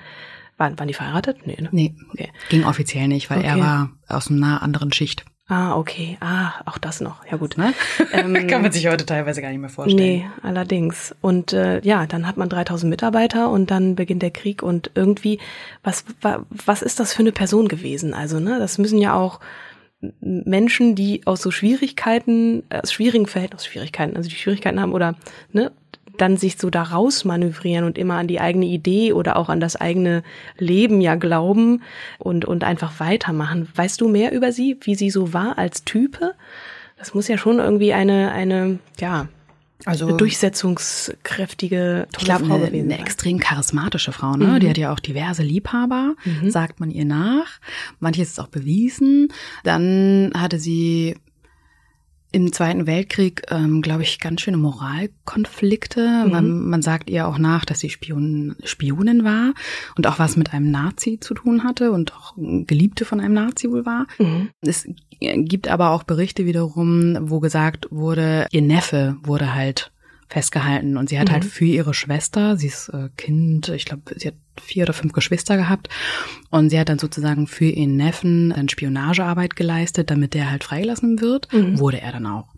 waren, 0.57 0.77
waren 0.77 0.89
die 0.89 0.93
verheiratet? 0.93 1.47
Nee, 1.47 1.57
ne? 1.57 1.69
Nee, 1.71 1.95
okay. 2.11 2.29
ging 2.49 2.65
offiziell 2.65 3.07
nicht, 3.07 3.29
weil 3.29 3.39
okay. 3.39 3.47
er 3.47 3.59
war 3.59 3.89
aus 4.09 4.29
einer 4.29 4.61
anderen 4.61 4.91
Schicht. 4.91 5.23
Ah, 5.49 5.75
okay. 5.75 6.15
Ah, 6.21 6.51
auch 6.65 6.77
das 6.77 7.01
noch. 7.01 7.25
Ja 7.25 7.37
gut. 7.37 7.57
Ne? 7.57 7.73
Ähm, 8.13 8.33
Kann 8.47 8.61
man 8.61 8.71
sich 8.71 8.87
heute 8.87 9.05
teilweise 9.05 9.41
gar 9.41 9.49
nicht 9.49 9.59
mehr 9.59 9.69
vorstellen. 9.69 9.97
Nee, 9.97 10.29
allerdings. 10.43 11.15
Und 11.21 11.53
äh, 11.53 11.81
ja, 11.81 12.05
dann 12.05 12.27
hat 12.27 12.37
man 12.37 12.49
3000 12.49 12.87
Mitarbeiter 12.87 13.49
und 13.49 13.71
dann 13.71 13.95
beginnt 13.95 14.21
der 14.21 14.29
Krieg 14.29 14.61
und 14.61 14.91
irgendwie, 14.93 15.39
was, 15.83 16.05
was 16.49 16.83
ist 16.83 16.99
das 16.99 17.13
für 17.13 17.23
eine 17.23 17.31
Person 17.31 17.67
gewesen? 17.67 18.13
Also, 18.13 18.39
ne, 18.39 18.59
das 18.59 18.77
müssen 18.77 18.99
ja 18.99 19.15
auch 19.15 19.39
Menschen, 20.21 20.95
die 20.95 21.25
aus 21.25 21.41
so 21.41 21.49
Schwierigkeiten, 21.49 22.63
aus 22.69 22.93
schwierigen 22.93 23.25
Verhältnissen, 23.25 23.59
aus 23.59 23.65
Schwierigkeiten, 23.65 24.15
also 24.15 24.29
die 24.29 24.35
Schwierigkeiten 24.35 24.79
haben 24.79 24.93
oder 24.93 25.15
ne, 25.51 25.71
dann 26.21 26.37
sich 26.37 26.57
so 26.57 26.69
da 26.69 26.83
rausmanövrieren 26.83 27.85
und 27.85 27.97
immer 27.97 28.15
an 28.15 28.27
die 28.27 28.39
eigene 28.39 28.65
Idee 28.65 29.13
oder 29.13 29.37
auch 29.37 29.49
an 29.49 29.59
das 29.59 29.75
eigene 29.75 30.23
Leben 30.57 31.01
ja 31.01 31.15
glauben 31.15 31.81
und, 32.17 32.45
und 32.45 32.63
einfach 32.63 32.99
weitermachen. 32.99 33.67
Weißt 33.73 34.01
du 34.01 34.09
mehr 34.09 34.31
über 34.31 34.51
sie, 34.51 34.77
wie 34.81 34.95
sie 34.95 35.09
so 35.09 35.33
war 35.33 35.57
als 35.57 35.83
Type? 35.85 36.33
Das 36.97 37.13
muss 37.13 37.27
ja 37.27 37.37
schon 37.37 37.59
irgendwie 37.59 37.93
eine, 37.93 38.31
eine, 38.31 38.79
ja, 38.99 39.27
also 39.85 40.07
eine 40.07 40.17
durchsetzungskräftige, 40.17 42.07
tolle 42.11 42.39
Frau 42.39 42.55
eine, 42.55 42.65
gewesen. 42.67 42.91
Eine 42.91 43.01
extrem 43.01 43.39
charismatische 43.39 44.11
Frau, 44.11 44.35
ne? 44.35 44.45
Mhm. 44.45 44.59
Die 44.59 44.69
hat 44.69 44.77
ja 44.77 44.91
auch 44.93 44.99
diverse 44.99 45.41
Liebhaber, 45.41 46.15
mhm. 46.25 46.51
sagt 46.51 46.81
man 46.81 46.91
ihr 46.91 47.05
nach. 47.05 47.59
Manches 47.99 48.29
ist 48.29 48.39
auch 48.41 48.47
bewiesen. 48.47 49.29
Dann 49.63 50.31
hatte 50.35 50.59
sie 50.59 51.15
im 52.31 52.53
Zweiten 52.53 52.85
Weltkrieg, 52.85 53.43
ähm, 53.49 53.81
glaube 53.81 54.03
ich, 54.03 54.19
ganz 54.19 54.41
schöne 54.41 54.57
Moralkonflikte. 54.57 56.25
Mhm. 56.25 56.31
Man, 56.31 56.69
man, 56.69 56.81
sagt 56.81 57.09
ihr 57.09 57.27
auch 57.27 57.37
nach, 57.37 57.65
dass 57.65 57.79
sie 57.79 57.89
Spion, 57.89 58.55
Spionin 58.63 59.23
war 59.23 59.53
und 59.95 60.05
auch 60.05 60.19
was 60.19 60.37
mit 60.37 60.53
einem 60.53 60.69
Nazi 60.69 61.19
zu 61.19 61.33
tun 61.33 61.63
hatte 61.63 61.91
und 61.91 62.13
auch 62.13 62.33
Geliebte 62.37 63.05
von 63.05 63.19
einem 63.19 63.33
Nazi 63.33 63.71
wohl 63.71 63.85
war. 63.85 64.05
Mhm. 64.19 64.49
Es 64.61 64.87
gibt 65.19 65.67
aber 65.67 65.89
auch 65.91 66.03
Berichte 66.03 66.45
wiederum, 66.45 67.17
wo 67.21 67.39
gesagt 67.39 67.87
wurde, 67.89 68.47
ihr 68.51 68.61
Neffe 68.61 69.17
wurde 69.23 69.53
halt 69.53 69.91
festgehalten 70.29 70.95
und 70.95 71.09
sie 71.09 71.19
hat 71.19 71.31
halt 71.31 71.43
mhm. 71.43 71.45
halt 71.47 71.53
für 71.53 71.65
ihre 71.65 71.93
Schwester, 71.93 72.55
sie 72.55 72.67
ist 72.67 72.89
äh, 72.89 73.09
Kind, 73.17 73.69
ich 73.69 73.85
glaube, 73.85 74.03
sie 74.15 74.29
hat 74.29 74.35
vier 74.61 74.83
oder 74.83 74.93
fünf 74.93 75.11
Geschwister 75.13 75.57
gehabt 75.57 75.89
und 76.51 76.69
sie 76.69 76.79
hat 76.79 76.89
dann 76.89 76.99
sozusagen 76.99 77.47
für 77.47 77.65
ihren 77.65 77.95
Neffen 77.95 78.51
dann 78.51 78.69
Spionagearbeit 78.69 79.55
geleistet, 79.55 80.11
damit 80.11 80.35
der 80.35 80.51
halt 80.51 80.63
freigelassen 80.63 81.19
wird, 81.19 81.51
mhm. 81.51 81.79
wurde 81.79 82.01
er 82.01 82.11
dann 82.11 82.27
auch. 82.27 82.53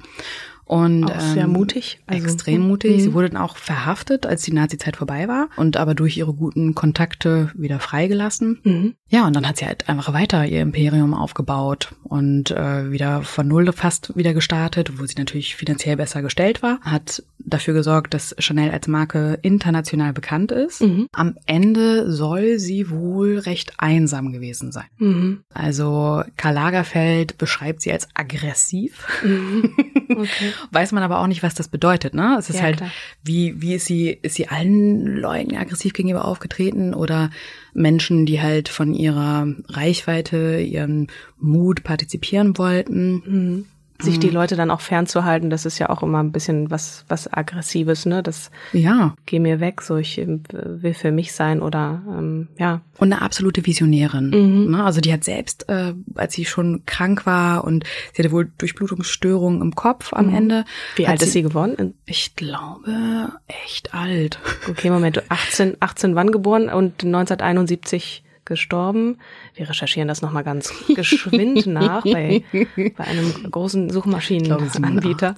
Und 0.71 1.03
auch 1.03 1.19
sehr 1.19 1.43
ähm, 1.43 1.51
mutig. 1.51 1.99
Also, 2.07 2.23
extrem 2.23 2.61
mutig. 2.61 2.95
Mhm. 2.95 2.99
Sie 3.01 3.13
wurde 3.13 3.29
dann 3.29 3.41
auch 3.41 3.57
verhaftet, 3.57 4.25
als 4.25 4.43
die 4.43 4.53
Nazizeit 4.53 4.95
vorbei 4.95 5.27
war 5.27 5.49
und 5.57 5.75
aber 5.75 5.95
durch 5.95 6.15
ihre 6.15 6.33
guten 6.33 6.75
Kontakte 6.75 7.51
wieder 7.55 7.81
freigelassen. 7.81 8.61
Mhm. 8.63 8.95
Ja, 9.09 9.27
und 9.27 9.35
dann 9.35 9.45
hat 9.45 9.57
sie 9.57 9.65
halt 9.65 9.89
einfach 9.89 10.13
weiter 10.13 10.45
ihr 10.45 10.61
Imperium 10.61 11.13
aufgebaut 11.13 11.93
und 12.03 12.51
äh, 12.51 12.89
wieder 12.89 13.21
von 13.23 13.49
null 13.49 13.69
fast 13.73 14.15
wieder 14.15 14.33
gestartet, 14.33 14.97
wo 14.97 15.05
sie 15.05 15.15
natürlich 15.17 15.57
finanziell 15.57 15.97
besser 15.97 16.21
gestellt 16.21 16.63
war, 16.63 16.79
hat 16.79 17.21
dafür 17.37 17.73
gesorgt, 17.73 18.13
dass 18.13 18.33
Chanel 18.39 18.71
als 18.71 18.87
Marke 18.87 19.39
international 19.41 20.13
bekannt 20.13 20.53
ist. 20.53 20.81
Mhm. 20.81 21.07
Am 21.11 21.35
Ende 21.47 22.09
soll 22.09 22.59
sie 22.59 22.89
wohl 22.89 23.39
recht 23.39 23.73
einsam 23.77 24.31
gewesen 24.31 24.71
sein. 24.71 24.87
Mhm. 24.99 25.43
Also 25.53 26.23
Karl 26.37 26.53
Lagerfeld 26.53 27.37
beschreibt 27.37 27.81
sie 27.81 27.91
als 27.91 28.07
aggressiv. 28.13 29.05
Mhm. 29.21 29.75
Okay. 30.11 30.51
Weiß 30.71 30.91
man 30.91 31.03
aber 31.03 31.19
auch 31.19 31.27
nicht, 31.27 31.43
was 31.43 31.55
das 31.55 31.67
bedeutet, 31.67 32.13
ne? 32.13 32.35
Es 32.37 32.49
ist 32.49 32.57
ja, 32.57 32.63
halt, 32.63 32.77
klar. 32.77 32.91
wie, 33.23 33.61
wie 33.61 33.75
ist 33.75 33.85
sie, 33.85 34.09
ist 34.09 34.35
sie 34.35 34.47
allen 34.47 35.17
Leuten 35.17 35.55
aggressiv 35.55 35.93
gegenüber 35.93 36.25
aufgetreten 36.25 36.93
oder 36.93 37.31
Menschen, 37.73 38.25
die 38.25 38.41
halt 38.41 38.69
von 38.69 38.93
ihrer 38.93 39.47
Reichweite, 39.67 40.59
ihrem 40.59 41.07
Mut 41.37 41.83
partizipieren 41.83 42.57
wollten? 42.57 43.11
Mhm 43.25 43.65
sich 44.01 44.19
die 44.19 44.27
mhm. 44.27 44.33
Leute 44.33 44.55
dann 44.55 44.71
auch 44.71 44.81
fernzuhalten, 44.81 45.49
das 45.49 45.65
ist 45.65 45.79
ja 45.79 45.89
auch 45.89 46.03
immer 46.03 46.21
ein 46.21 46.31
bisschen 46.31 46.69
was, 46.71 47.05
was 47.07 47.31
Aggressives, 47.31 48.05
ne? 48.05 48.23
Das 48.23 48.51
ja. 48.73 49.13
geh 49.25 49.39
mir 49.39 49.59
weg, 49.59 49.81
so 49.81 49.97
ich 49.97 50.17
äh, 50.17 50.39
will 50.53 50.93
für 50.93 51.11
mich 51.11 51.33
sein 51.33 51.61
oder 51.61 52.01
ähm, 52.07 52.47
ja. 52.57 52.81
Und 52.97 53.11
eine 53.11 53.21
absolute 53.21 53.65
Visionärin. 53.65 54.29
Mhm. 54.29 54.71
Ne? 54.71 54.83
Also 54.83 55.01
die 55.01 55.11
hat 55.11 55.23
selbst, 55.23 55.67
äh, 55.69 55.93
als 56.15 56.33
sie 56.33 56.45
schon 56.45 56.83
krank 56.85 57.25
war 57.25 57.63
und 57.63 57.83
sie 58.13 58.21
hatte 58.21 58.31
wohl 58.31 58.51
Durchblutungsstörungen 58.57 59.61
im 59.61 59.75
Kopf 59.75 60.13
am 60.13 60.27
mhm. 60.27 60.35
Ende. 60.35 60.65
Wie 60.95 61.07
alt 61.07 61.21
ist 61.21 61.33
sie 61.33 61.41
geworden? 61.41 61.95
Ich 62.05 62.35
glaube, 62.35 63.31
echt 63.47 63.93
alt. 63.93 64.39
Okay, 64.69 64.89
Moment, 64.89 65.23
18, 65.29 65.77
18 65.79 66.15
wann 66.15 66.31
geboren 66.31 66.69
und 66.69 67.03
1971 67.03 68.23
gestorben. 68.51 69.17
Wir 69.55 69.69
recherchieren 69.69 70.09
das 70.09 70.21
nochmal 70.21 70.43
ganz 70.43 70.73
geschwind 70.95 71.67
nach 71.67 72.03
bei, 72.03 72.43
bei 72.51 73.03
einem 73.05 73.49
großen 73.49 73.89
Suchmaschinenanbieter. 73.89 75.35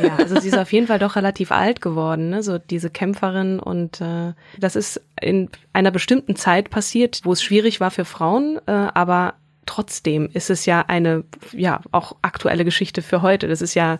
Ja, 0.00 0.16
also 0.16 0.38
sie 0.38 0.48
ist 0.48 0.58
auf 0.58 0.70
jeden 0.70 0.86
Fall 0.86 0.98
doch 0.98 1.16
relativ 1.16 1.50
alt 1.50 1.80
geworden, 1.80 2.28
ne? 2.28 2.42
so 2.42 2.58
diese 2.58 2.90
Kämpferin 2.90 3.58
und 3.58 4.02
äh, 4.02 4.34
das 4.58 4.76
ist 4.76 5.00
in 5.18 5.48
einer 5.72 5.90
bestimmten 5.90 6.36
Zeit 6.36 6.68
passiert, 6.68 7.22
wo 7.24 7.32
es 7.32 7.42
schwierig 7.42 7.80
war 7.80 7.90
für 7.90 8.04
Frauen, 8.04 8.60
äh, 8.66 8.70
aber 8.70 9.34
trotzdem 9.66 10.28
ist 10.32 10.50
es 10.50 10.66
ja 10.66 10.84
eine, 10.88 11.24
ja, 11.52 11.80
auch 11.92 12.16
aktuelle 12.20 12.64
Geschichte 12.64 13.00
für 13.00 13.22
heute. 13.22 13.48
Das 13.48 13.62
ist 13.62 13.74
ja 13.74 13.98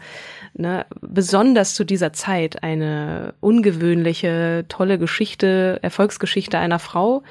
ne, 0.55 0.85
besonders 1.01 1.75
zu 1.75 1.85
dieser 1.85 2.13
Zeit 2.13 2.63
eine 2.63 3.35
ungewöhnliche, 3.41 4.67
tolle 4.69 4.99
Geschichte, 4.99 5.79
Erfolgsgeschichte 5.83 6.59
einer 6.59 6.79
Frau. 6.79 7.23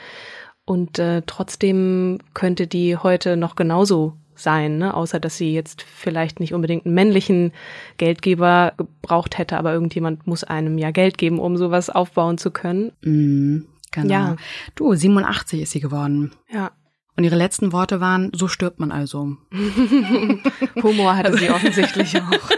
Und 0.66 1.00
äh, 1.00 1.24
trotzdem 1.26 2.20
könnte 2.34 2.68
die 2.68 2.98
heute 2.98 3.36
noch 3.36 3.56
genauso 3.56 4.14
sein, 4.36 4.78
ne? 4.78 4.94
außer 4.94 5.20
dass 5.20 5.38
sie 5.38 5.54
jetzt 5.54 5.82
vielleicht 5.82 6.40
nicht 6.40 6.54
unbedingt 6.54 6.86
einen 6.86 6.96
männlichen 6.96 7.52
Geldgeber 7.98 8.74
gebraucht 8.78 9.38
hätte, 9.38 9.58
aber 9.58 9.74
irgendjemand 9.74 10.28
muss 10.28 10.44
einem 10.44 10.78
ja 10.78 10.92
Geld 10.92 11.18
geben, 11.18 11.40
um 11.40 11.58
sowas 11.58 11.90
aufbauen 11.90 12.38
zu 12.38 12.52
können. 12.52 12.92
Mm, 13.02 13.66
genau. 13.92 14.14
Ja. 14.14 14.36
Du, 14.76 14.94
87 14.94 15.62
ist 15.62 15.72
sie 15.72 15.80
geworden. 15.80 16.32
Ja. 16.52 16.72
Und 17.18 17.26
ihre 17.26 17.36
letzten 17.36 17.74
Worte 17.74 18.00
waren, 18.00 18.32
so 18.34 18.48
stirbt 18.48 18.80
man 18.80 18.92
also. 18.92 19.36
Humor 20.82 21.18
hatte 21.18 21.38
sie 21.38 21.50
offensichtlich 21.50 22.18
auch. 22.20 22.50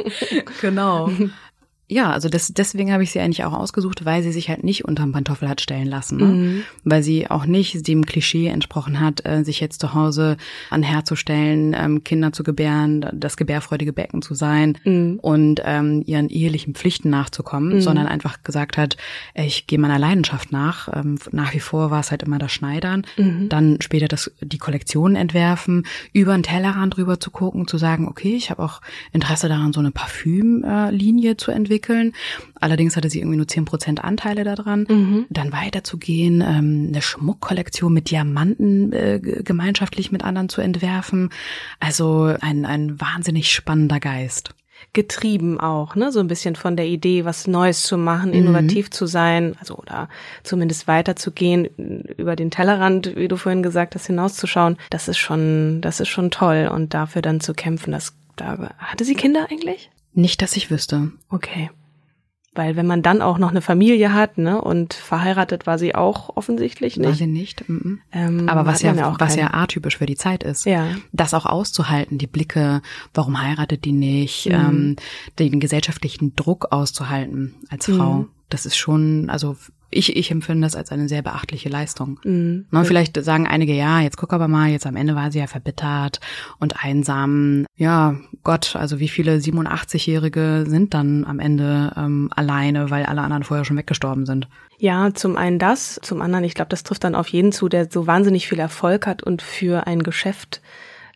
genau. 0.60 1.10
Ja, 1.88 2.10
also 2.10 2.28
das, 2.28 2.48
deswegen 2.48 2.92
habe 2.92 3.04
ich 3.04 3.12
sie 3.12 3.20
eigentlich 3.20 3.44
auch 3.44 3.52
ausgesucht, 3.52 4.04
weil 4.04 4.20
sie 4.24 4.32
sich 4.32 4.48
halt 4.48 4.64
nicht 4.64 4.84
unterm 4.84 5.12
Pantoffel 5.12 5.48
hat 5.48 5.60
stellen 5.60 5.86
lassen. 5.86 6.16
Ne? 6.16 6.24
Mhm. 6.24 6.62
Weil 6.82 7.04
sie 7.04 7.30
auch 7.30 7.46
nicht 7.46 7.86
dem 7.86 8.04
Klischee 8.04 8.48
entsprochen 8.48 8.98
hat, 8.98 9.24
äh, 9.24 9.44
sich 9.44 9.60
jetzt 9.60 9.80
zu 9.80 9.94
Hause 9.94 10.36
an 10.70 10.82
herzustellen, 10.82 11.76
ähm, 11.78 12.02
Kinder 12.02 12.32
zu 12.32 12.42
gebären, 12.42 13.06
das 13.12 13.36
gebärfreudige 13.36 13.92
Becken 13.92 14.20
zu 14.20 14.34
sein 14.34 14.78
mhm. 14.84 15.20
und 15.22 15.62
ähm, 15.64 16.02
ihren 16.06 16.28
ehelichen 16.28 16.74
Pflichten 16.74 17.08
nachzukommen, 17.08 17.74
mhm. 17.74 17.80
sondern 17.80 18.08
einfach 18.08 18.42
gesagt 18.42 18.76
hat, 18.76 18.96
ich 19.34 19.68
gehe 19.68 19.78
meiner 19.78 20.00
Leidenschaft 20.00 20.50
nach. 20.50 20.88
Ähm, 20.92 21.18
nach 21.30 21.54
wie 21.54 21.60
vor 21.60 21.92
war 21.92 22.00
es 22.00 22.10
halt 22.10 22.24
immer 22.24 22.40
das 22.40 22.50
Schneidern, 22.50 23.06
mhm. 23.16 23.48
dann 23.48 23.78
später 23.80 24.08
das 24.08 24.32
die 24.40 24.58
Kollektionen 24.58 25.14
entwerfen, 25.14 25.86
über 26.12 26.34
den 26.34 26.42
Tellerrand 26.42 26.96
drüber 26.96 27.20
zu 27.20 27.30
gucken, 27.30 27.68
zu 27.68 27.78
sagen, 27.78 28.08
okay, 28.08 28.34
ich 28.34 28.50
habe 28.50 28.64
auch 28.64 28.80
Interesse 29.12 29.48
daran, 29.48 29.72
so 29.72 29.78
eine 29.78 29.92
Parfümlinie 29.92 31.30
äh, 31.30 31.36
zu 31.36 31.52
entwickeln 31.52 31.75
entwickeln. 31.76 32.12
Allerdings 32.58 32.96
hatte 32.96 33.10
sie 33.10 33.20
irgendwie 33.20 33.36
nur 33.36 33.48
zehn 33.48 33.64
Prozent 33.64 34.02
Anteile 34.02 34.44
daran. 34.44 34.86
Mhm. 34.88 35.26
Dann 35.28 35.52
weiterzugehen, 35.52 36.40
ähm, 36.40 36.86
eine 36.88 37.02
Schmuckkollektion 37.02 37.92
mit 37.92 38.10
Diamanten 38.10 38.92
äh, 38.92 39.20
gemeinschaftlich 39.20 40.10
mit 40.10 40.24
anderen 40.24 40.48
zu 40.48 40.60
entwerfen. 40.60 41.30
Also 41.80 42.34
ein, 42.40 42.64
ein 42.64 43.00
wahnsinnig 43.00 43.52
spannender 43.52 44.00
Geist 44.00 44.50
getrieben 44.92 45.58
auch, 45.58 45.94
ne, 45.96 46.12
so 46.12 46.20
ein 46.20 46.26
bisschen 46.26 46.54
von 46.54 46.76
der 46.76 46.86
Idee, 46.86 47.24
was 47.24 47.46
Neues 47.46 47.82
zu 47.82 47.96
machen, 47.96 48.30
mhm. 48.30 48.36
innovativ 48.36 48.86
mhm. 48.86 48.92
zu 48.92 49.06
sein, 49.06 49.54
also 49.58 49.74
oder 49.76 50.08
zumindest 50.42 50.86
weiterzugehen, 50.86 51.66
über 52.16 52.36
den 52.36 52.50
Tellerrand, 52.50 53.16
wie 53.16 53.28
du 53.28 53.36
vorhin 53.36 53.62
gesagt 53.62 53.94
hast, 53.94 54.06
hinauszuschauen. 54.06 54.76
Das 54.90 55.08
ist 55.08 55.16
schon, 55.16 55.80
das 55.80 56.00
ist 56.00 56.08
schon 56.08 56.30
toll 56.30 56.70
und 56.70 56.92
dafür 56.92 57.22
dann 57.22 57.40
zu 57.40 57.54
kämpfen, 57.54 57.90
das 57.90 58.14
da 58.36 58.70
hatte 58.78 59.04
sie 59.04 59.14
Kinder 59.14 59.46
eigentlich? 59.50 59.90
Nicht, 60.16 60.40
dass 60.40 60.56
ich 60.56 60.70
wüsste. 60.70 61.12
Okay. 61.28 61.70
Weil 62.54 62.74
wenn 62.74 62.86
man 62.86 63.02
dann 63.02 63.20
auch 63.20 63.36
noch 63.36 63.50
eine 63.50 63.60
Familie 63.60 64.14
hat, 64.14 64.38
ne, 64.38 64.58
und 64.58 64.94
verheiratet 64.94 65.66
war 65.66 65.78
sie 65.78 65.94
auch 65.94 66.34
offensichtlich 66.38 66.96
nicht. 66.96 67.06
War 67.06 67.14
sie 67.14 67.26
nicht. 67.26 67.68
Mm 67.68 67.98
Ähm, 68.12 68.48
Aber 68.48 68.64
was 68.64 68.80
ja, 68.80 68.94
ja 68.94 69.14
was 69.18 69.36
ja 69.36 69.52
atypisch 69.52 69.98
für 69.98 70.06
die 70.06 70.16
Zeit 70.16 70.42
ist. 70.42 70.64
Ja. 70.64 70.86
Das 71.12 71.34
auch 71.34 71.44
auszuhalten, 71.44 72.16
die 72.16 72.26
Blicke, 72.26 72.80
warum 73.12 73.42
heiratet 73.42 73.84
die 73.84 73.92
nicht, 73.92 74.46
mhm. 74.46 74.54
ähm, 74.54 74.96
den 75.38 75.60
gesellschaftlichen 75.60 76.34
Druck 76.34 76.72
auszuhalten 76.72 77.54
als 77.68 77.84
Frau. 77.84 78.12
Mhm. 78.14 78.28
Das 78.48 78.64
ist 78.64 78.76
schon, 78.76 79.28
also 79.28 79.56
ich, 79.90 80.16
ich 80.16 80.30
empfinde 80.30 80.66
das 80.66 80.76
als 80.76 80.90
eine 80.90 81.08
sehr 81.08 81.22
beachtliche 81.22 81.68
Leistung. 81.68 82.18
Mhm. 82.24 82.66
Ne, 82.70 82.84
vielleicht 82.84 83.22
sagen 83.22 83.46
einige, 83.46 83.72
ja, 83.72 84.00
jetzt 84.00 84.16
guck 84.16 84.32
aber 84.32 84.48
mal, 84.48 84.68
jetzt 84.68 84.86
am 84.86 84.96
Ende 84.96 85.14
war 85.14 85.30
sie 85.30 85.38
ja 85.38 85.46
verbittert 85.46 86.20
und 86.58 86.84
einsam. 86.84 87.66
Ja, 87.76 88.16
Gott, 88.42 88.76
also 88.76 88.98
wie 88.98 89.08
viele 89.08 89.36
87-Jährige 89.36 90.64
sind 90.66 90.94
dann 90.94 91.24
am 91.24 91.38
Ende 91.38 91.92
ähm, 91.96 92.30
alleine, 92.34 92.90
weil 92.90 93.06
alle 93.06 93.22
anderen 93.22 93.44
vorher 93.44 93.64
schon 93.64 93.76
weggestorben 93.76 94.26
sind? 94.26 94.48
Ja, 94.78 95.14
zum 95.14 95.36
einen 95.36 95.58
das, 95.58 95.98
zum 96.02 96.20
anderen, 96.20 96.44
ich 96.44 96.54
glaube, 96.54 96.68
das 96.68 96.82
trifft 96.82 97.04
dann 97.04 97.14
auf 97.14 97.28
jeden 97.28 97.52
zu, 97.52 97.68
der 97.68 97.90
so 97.90 98.06
wahnsinnig 98.06 98.48
viel 98.48 98.58
Erfolg 98.58 99.06
hat 99.06 99.22
und 99.22 99.40
für 99.40 99.86
ein 99.86 100.02
Geschäft 100.02 100.60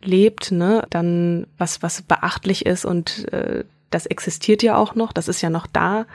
lebt, 0.02 0.50
ne, 0.52 0.84
dann 0.90 1.46
was, 1.58 1.82
was 1.82 2.02
beachtlich 2.02 2.64
ist 2.64 2.84
und 2.84 3.30
äh, 3.32 3.64
das 3.90 4.06
existiert 4.06 4.62
ja 4.62 4.76
auch 4.76 4.94
noch, 4.94 5.12
das 5.12 5.28
ist 5.28 5.42
ja 5.42 5.50
noch 5.50 5.66
da. 5.66 6.06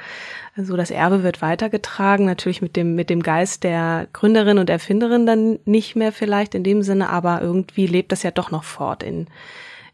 Also 0.55 0.77
das 0.77 0.91
Erbe 0.91 1.23
wird 1.23 1.41
weitergetragen, 1.41 2.25
natürlich 2.25 2.61
mit 2.61 2.75
dem, 2.75 2.95
mit 2.95 3.09
dem 3.09 3.21
Geist 3.21 3.63
der 3.63 4.07
Gründerin 4.13 4.57
und 4.57 4.69
Erfinderin 4.69 5.25
dann 5.25 5.59
nicht 5.65 5.95
mehr 5.95 6.11
vielleicht 6.11 6.55
in 6.55 6.63
dem 6.63 6.81
Sinne, 6.81 7.09
aber 7.09 7.41
irgendwie 7.41 7.87
lebt 7.87 8.11
das 8.11 8.23
ja 8.23 8.31
doch 8.31 8.51
noch 8.51 8.63
fort 8.63 9.03
in, 9.03 9.27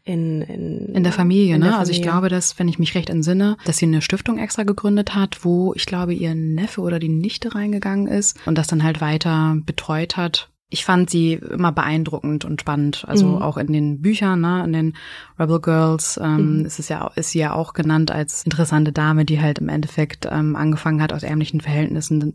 in, 0.04 0.42
in, 0.42 0.94
in 0.94 1.02
der 1.02 1.12
Familie, 1.12 1.54
in 1.54 1.60
ne? 1.60 1.66
Der 1.66 1.72
Familie. 1.72 1.78
Also 1.78 1.92
ich 1.92 2.02
glaube, 2.02 2.28
dass, 2.28 2.58
wenn 2.58 2.68
ich 2.68 2.78
mich 2.78 2.94
recht 2.94 3.10
entsinne, 3.10 3.56
dass 3.64 3.78
sie 3.78 3.86
eine 3.86 4.02
Stiftung 4.02 4.38
extra 4.38 4.62
gegründet 4.62 5.14
hat, 5.14 5.44
wo 5.44 5.74
ich 5.74 5.86
glaube, 5.86 6.14
ihr 6.14 6.34
Neffe 6.34 6.80
oder 6.80 7.00
die 7.00 7.08
Nichte 7.08 7.54
reingegangen 7.54 8.06
ist 8.06 8.38
und 8.46 8.56
das 8.56 8.68
dann 8.68 8.84
halt 8.84 9.00
weiter 9.00 9.56
betreut 9.66 10.16
hat 10.16 10.48
ich 10.72 10.86
fand 10.86 11.10
sie 11.10 11.34
immer 11.34 11.70
beeindruckend 11.70 12.46
und 12.46 12.62
spannend. 12.62 13.04
Also 13.06 13.26
mhm. 13.26 13.42
auch 13.42 13.58
in 13.58 13.72
den 13.72 14.00
Büchern, 14.00 14.40
ne, 14.40 14.64
in 14.64 14.72
den 14.72 14.94
Rebel 15.38 15.60
Girls 15.60 16.18
ähm, 16.22 16.60
mhm. 16.60 16.64
ist 16.64 16.78
es 16.78 16.88
ja 16.88 17.10
ist 17.14 17.30
sie 17.30 17.40
ja 17.40 17.52
auch 17.52 17.74
genannt 17.74 18.10
als 18.10 18.44
interessante 18.44 18.90
Dame, 18.90 19.26
die 19.26 19.40
halt 19.40 19.58
im 19.58 19.68
Endeffekt 19.68 20.26
ähm, 20.30 20.56
angefangen 20.56 21.02
hat 21.02 21.12
aus 21.12 21.24
ärmlichen 21.24 21.60
Verhältnissen 21.60 22.34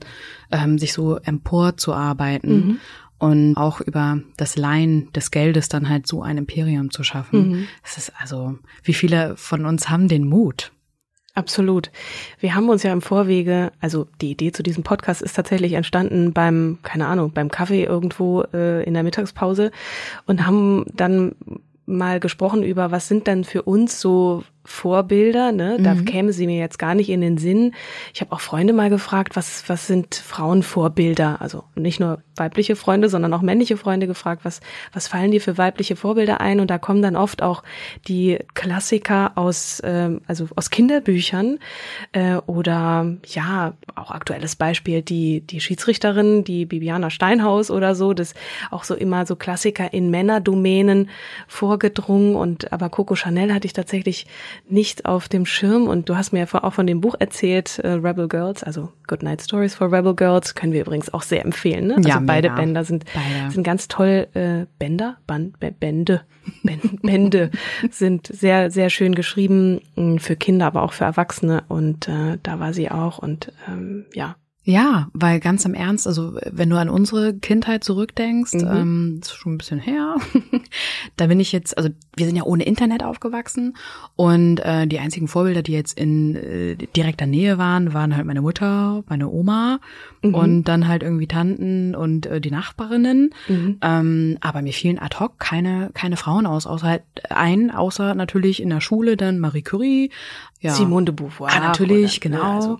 ähm, 0.51 0.77
sich 0.77 0.93
so 0.93 1.17
emporzuarbeiten 1.17 2.67
mhm. 2.67 2.79
und 3.17 3.57
auch 3.57 3.81
über 3.81 4.19
das 4.37 4.55
Leihen 4.55 5.11
des 5.13 5.31
Geldes 5.31 5.67
dann 5.67 5.89
halt 5.89 6.05
so 6.05 6.21
ein 6.21 6.37
Imperium 6.37 6.91
zu 6.91 7.03
schaffen. 7.03 7.49
Mhm. 7.49 7.67
Es 7.83 7.97
ist 7.97 8.13
also, 8.19 8.59
wie 8.83 8.93
viele 8.93 9.35
von 9.35 9.65
uns 9.65 9.89
haben 9.89 10.07
den 10.07 10.27
Mut? 10.27 10.71
Absolut. 11.37 11.91
Wir 12.39 12.55
haben 12.55 12.67
uns 12.67 12.81
ja 12.81 12.91
im 12.91 13.03
Vorwege, 13.03 13.71
also 13.79 14.07
die 14.21 14.31
Idee 14.31 14.51
zu 14.51 14.63
diesem 14.63 14.81
Podcast 14.81 15.21
ist 15.21 15.35
tatsächlich 15.35 15.73
entstanden 15.73 16.33
beim, 16.33 16.79
keine 16.81 17.05
Ahnung, 17.05 17.31
beim 17.31 17.51
Kaffee 17.51 17.83
irgendwo 17.83 18.41
äh, 18.55 18.83
in 18.85 18.95
der 18.95 19.03
Mittagspause 19.03 19.69
und 20.25 20.47
haben 20.47 20.85
dann 20.95 21.35
mal 21.85 22.19
gesprochen 22.19 22.63
über, 22.63 22.89
was 22.89 23.07
sind 23.07 23.27
denn 23.27 23.43
für 23.43 23.61
uns 23.61 24.01
so 24.01 24.45
Vorbilder, 24.69 25.53
ne? 25.53 25.77
Da 25.79 25.95
mhm. 25.95 26.03
käme 26.03 26.33
sie 26.33 26.45
mir 26.45 26.59
jetzt 26.59 26.77
gar 26.77 26.93
nicht 26.93 27.07
in 27.07 27.21
den 27.21 27.37
Sinn. 27.37 27.73
Ich 28.13 28.19
habe 28.19 28.33
auch 28.33 28.41
Freunde 28.41 28.73
mal 28.73 28.89
gefragt, 28.89 29.37
was 29.37 29.63
was 29.67 29.87
sind 29.87 30.13
Frauenvorbilder? 30.13 31.41
Also 31.41 31.63
nicht 31.75 32.01
nur 32.01 32.21
weibliche 32.35 32.75
Freunde, 32.75 33.07
sondern 33.07 33.33
auch 33.33 33.41
männliche 33.41 33.77
Freunde 33.77 34.07
gefragt, 34.07 34.43
was 34.43 34.59
was 34.91 35.07
fallen 35.07 35.31
dir 35.31 35.39
für 35.39 35.57
weibliche 35.57 35.95
Vorbilder 35.95 36.41
ein? 36.41 36.59
Und 36.59 36.69
da 36.69 36.79
kommen 36.79 37.01
dann 37.01 37.15
oft 37.15 37.41
auch 37.41 37.63
die 38.09 38.39
Klassiker 38.55 39.31
aus 39.35 39.81
ähm, 39.85 40.19
also 40.27 40.49
aus 40.57 40.69
Kinderbüchern 40.69 41.59
äh, 42.11 42.35
oder 42.45 43.15
ja 43.25 43.73
auch 43.95 44.11
aktuelles 44.11 44.57
Beispiel 44.57 45.01
die 45.01 45.47
die 45.47 45.61
Schiedsrichterin, 45.61 46.43
die 46.43 46.65
Bibiana 46.65 47.09
Steinhaus 47.09 47.71
oder 47.71 47.95
so, 47.95 48.13
das 48.13 48.33
auch 48.69 48.83
so 48.83 48.95
immer 48.95 49.25
so 49.25 49.37
Klassiker 49.37 49.93
in 49.93 50.11
Männerdomänen 50.11 51.09
vorgedrungen 51.47 52.35
und 52.35 52.73
aber 52.73 52.89
Coco 52.89 53.15
Chanel 53.15 53.53
hatte 53.53 53.65
ich 53.65 53.73
tatsächlich 53.73 54.27
nicht 54.67 55.05
auf 55.05 55.27
dem 55.27 55.45
Schirm 55.45 55.87
und 55.87 56.09
du 56.09 56.15
hast 56.15 56.33
mir 56.33 56.45
ja 56.45 56.63
auch 56.63 56.73
von 56.73 56.87
dem 56.87 57.01
Buch 57.01 57.15
erzählt, 57.19 57.79
äh, 57.79 57.89
Rebel 57.89 58.27
Girls, 58.27 58.63
also 58.63 58.91
Good 59.07 59.23
Night 59.23 59.41
Stories 59.41 59.75
for 59.75 59.91
Rebel 59.91 60.15
Girls, 60.15 60.55
können 60.55 60.73
wir 60.73 60.81
übrigens 60.81 61.13
auch 61.13 61.21
sehr 61.21 61.43
empfehlen. 61.43 61.87
Ne? 61.87 61.95
Also 61.97 62.09
ja, 62.09 62.19
beide 62.19 62.49
Bänder 62.49 62.83
sind, 62.83 63.05
beide. 63.13 63.51
sind 63.51 63.63
ganz 63.63 63.87
toll, 63.87 64.27
äh, 64.33 64.65
Bänder, 64.79 65.17
Band, 65.27 65.59
Bände, 65.79 66.21
Bände 67.01 67.51
sind 67.89 68.27
sehr, 68.27 68.71
sehr 68.71 68.89
schön 68.89 69.15
geschrieben 69.15 69.81
für 70.19 70.35
Kinder, 70.35 70.67
aber 70.67 70.83
auch 70.83 70.93
für 70.93 71.05
Erwachsene 71.05 71.63
und 71.67 72.07
äh, 72.07 72.37
da 72.43 72.59
war 72.59 72.73
sie 72.73 72.91
auch 72.91 73.19
und 73.19 73.51
ähm, 73.67 74.05
ja, 74.13 74.35
ja, 74.69 75.07
weil 75.13 75.39
ganz 75.39 75.63
im 75.63 75.73
Ernst, 75.73 76.07
also 76.07 76.37
wenn 76.51 76.69
du 76.69 76.75
an 76.75 76.89
unsere 76.89 77.33
Kindheit 77.33 77.85
zurückdenkst, 77.85 78.53
mhm. 78.55 78.67
ähm, 78.69 79.19
ist 79.21 79.33
schon 79.33 79.53
ein 79.53 79.57
bisschen 79.57 79.79
her, 79.79 80.17
da 81.15 81.27
bin 81.27 81.39
ich 81.39 81.53
jetzt, 81.53 81.77
also 81.77 81.89
wir 82.17 82.25
sind 82.25 82.35
ja 82.35 82.43
ohne 82.43 82.65
Internet 82.65 83.01
aufgewachsen 83.01 83.77
und 84.17 84.59
äh, 84.59 84.85
die 84.85 84.99
einzigen 84.99 85.29
Vorbilder, 85.29 85.61
die 85.61 85.71
jetzt 85.71 85.97
in 85.97 86.35
äh, 86.35 86.75
direkter 86.75 87.27
Nähe 87.27 87.57
waren, 87.57 87.93
waren 87.93 88.13
halt 88.13 88.25
meine 88.25 88.41
Mutter, 88.41 89.05
meine 89.07 89.29
Oma 89.29 89.79
mhm. 90.21 90.33
und 90.35 90.63
dann 90.65 90.89
halt 90.89 91.01
irgendwie 91.01 91.27
Tanten 91.27 91.95
und 91.95 92.25
äh, 92.25 92.41
die 92.41 92.51
Nachbarinnen. 92.51 93.29
Mhm. 93.47 93.77
Ähm, 93.81 94.37
aber 94.41 94.61
mir 94.61 94.73
fielen 94.73 94.99
ad 94.99 95.17
hoc 95.17 95.39
keine 95.39 95.91
keine 95.93 96.17
Frauen 96.17 96.45
aus, 96.45 96.67
außer 96.67 96.87
halt 96.87 97.03
ein, 97.29 97.71
außer 97.71 98.15
natürlich 98.15 98.61
in 98.61 98.69
der 98.69 98.81
Schule 98.81 99.15
dann 99.15 99.39
Marie 99.39 99.61
Curie, 99.61 100.11
ja. 100.59 100.71
Simone 100.71 101.05
de 101.05 101.13
Beauvoir. 101.13 101.51
Ah, 101.53 101.59
natürlich, 101.59 102.17
oder, 102.17 102.29
genau. 102.29 102.55
Also, 102.55 102.79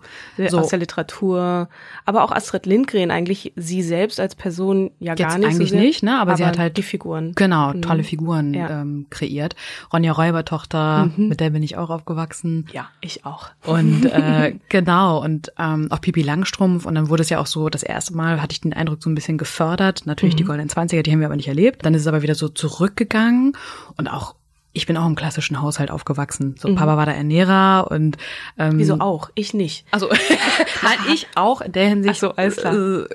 so. 0.50 0.60
Aus 0.60 0.70
der 0.70 0.80
Literatur. 0.80 1.70
Aber 2.06 2.24
auch 2.24 2.32
Astrid 2.32 2.66
Lindgren, 2.66 3.12
eigentlich 3.12 3.54
sie 3.56 3.84
selbst 3.84 4.20
als 4.20 4.36
Person 4.36 4.92
ja 5.00 5.14
Jetzt 5.14 5.20
gar 5.20 5.38
nicht 5.38 5.48
eigentlich 5.48 5.70
so 5.70 5.76
sehr, 5.76 5.82
nicht, 5.82 6.04
ne? 6.04 6.16
Aber, 6.16 6.32
aber, 6.32 6.38
sie 6.38 6.46
hat 6.46 6.58
halt 6.58 6.78
die 6.78 6.84
Figuren. 6.84 7.34
Genau, 7.36 7.74
mhm. 7.74 7.82
tolle 7.82 8.04
Figuren 8.04 8.54
ja. 8.54 8.82
ähm, 8.82 9.06
kreiert. 9.10 9.56
Ronja 9.94 10.12
Räubertochter, 10.12 11.12
mhm. 11.16 11.28
mit 11.28 11.40
der 11.40 11.52
bin 11.52 11.62
ich 11.62 11.78
auch 11.78 11.90
aufgewachsen. 11.90 12.68
Ja, 12.72 12.90
ich 13.02 13.26
auch. 13.26 13.50
Und 13.66 14.06
äh, 14.06 14.56
genau, 14.70 15.24
und 15.24 15.52
ähm, 15.60 15.88
auch 15.92 16.02
Pipi 16.02 16.24
Langstrumpf. 16.24 16.86
Und 16.86 16.96
dann 16.96 17.10
wurde 17.10 17.22
es 17.22 17.30
ja 17.30 17.40
auch 17.40 17.48
so, 17.48 17.70
das 17.70 17.84
erste 17.84 18.16
Mal 18.16 18.42
hatte 18.42 18.54
ich 18.54 18.62
den 18.62 18.74
Eindruck 18.74 19.04
so 19.04 19.10
ein 19.10 19.16
bisschen 19.16 19.38
gefördert. 19.38 20.04
Natürlich 20.06 20.36
mhm. 20.36 20.38
die 20.38 20.44
Goldenen 20.46 20.70
Zwanziger, 20.70 21.04
die 21.04 21.12
haben 21.12 21.20
wir 21.20 21.28
aber 21.28 21.36
nicht 21.36 21.48
erlebt. 21.48 21.86
Dann 21.86 21.94
ist 21.94 22.02
es 22.02 22.08
aber 22.08 22.24
wieder 22.24 22.36
so 22.36 22.50
zurückgegangen 22.50 23.54
und 23.98 24.08
auch 24.08 24.36
ich 24.78 24.86
bin 24.86 24.96
auch 24.96 25.06
im 25.06 25.16
klassischen 25.16 25.62
Haushalt 25.62 25.92
aufgewachsen. 25.92 26.56
So, 26.58 26.70
mhm. 26.70 26.76
Papa 26.76 26.98
war 26.98 27.06
der 27.06 27.16
Ernährer 27.16 27.88
und 27.90 28.18
ähm, 28.58 28.78
Wieso 28.78 29.00
auch? 29.00 29.32
Ich 29.36 29.54
nicht. 29.54 29.86
Also 29.92 30.08
nein, 30.84 30.98
ich 31.12 31.28
auch 31.36 31.62
in 31.62 31.72
der 31.72 31.90
Hinsicht. 31.90 32.16
Ach 32.16 32.30
so, 32.30 32.36
alles 32.36 32.58
klar. 32.58 32.74
Äh, 32.74 33.08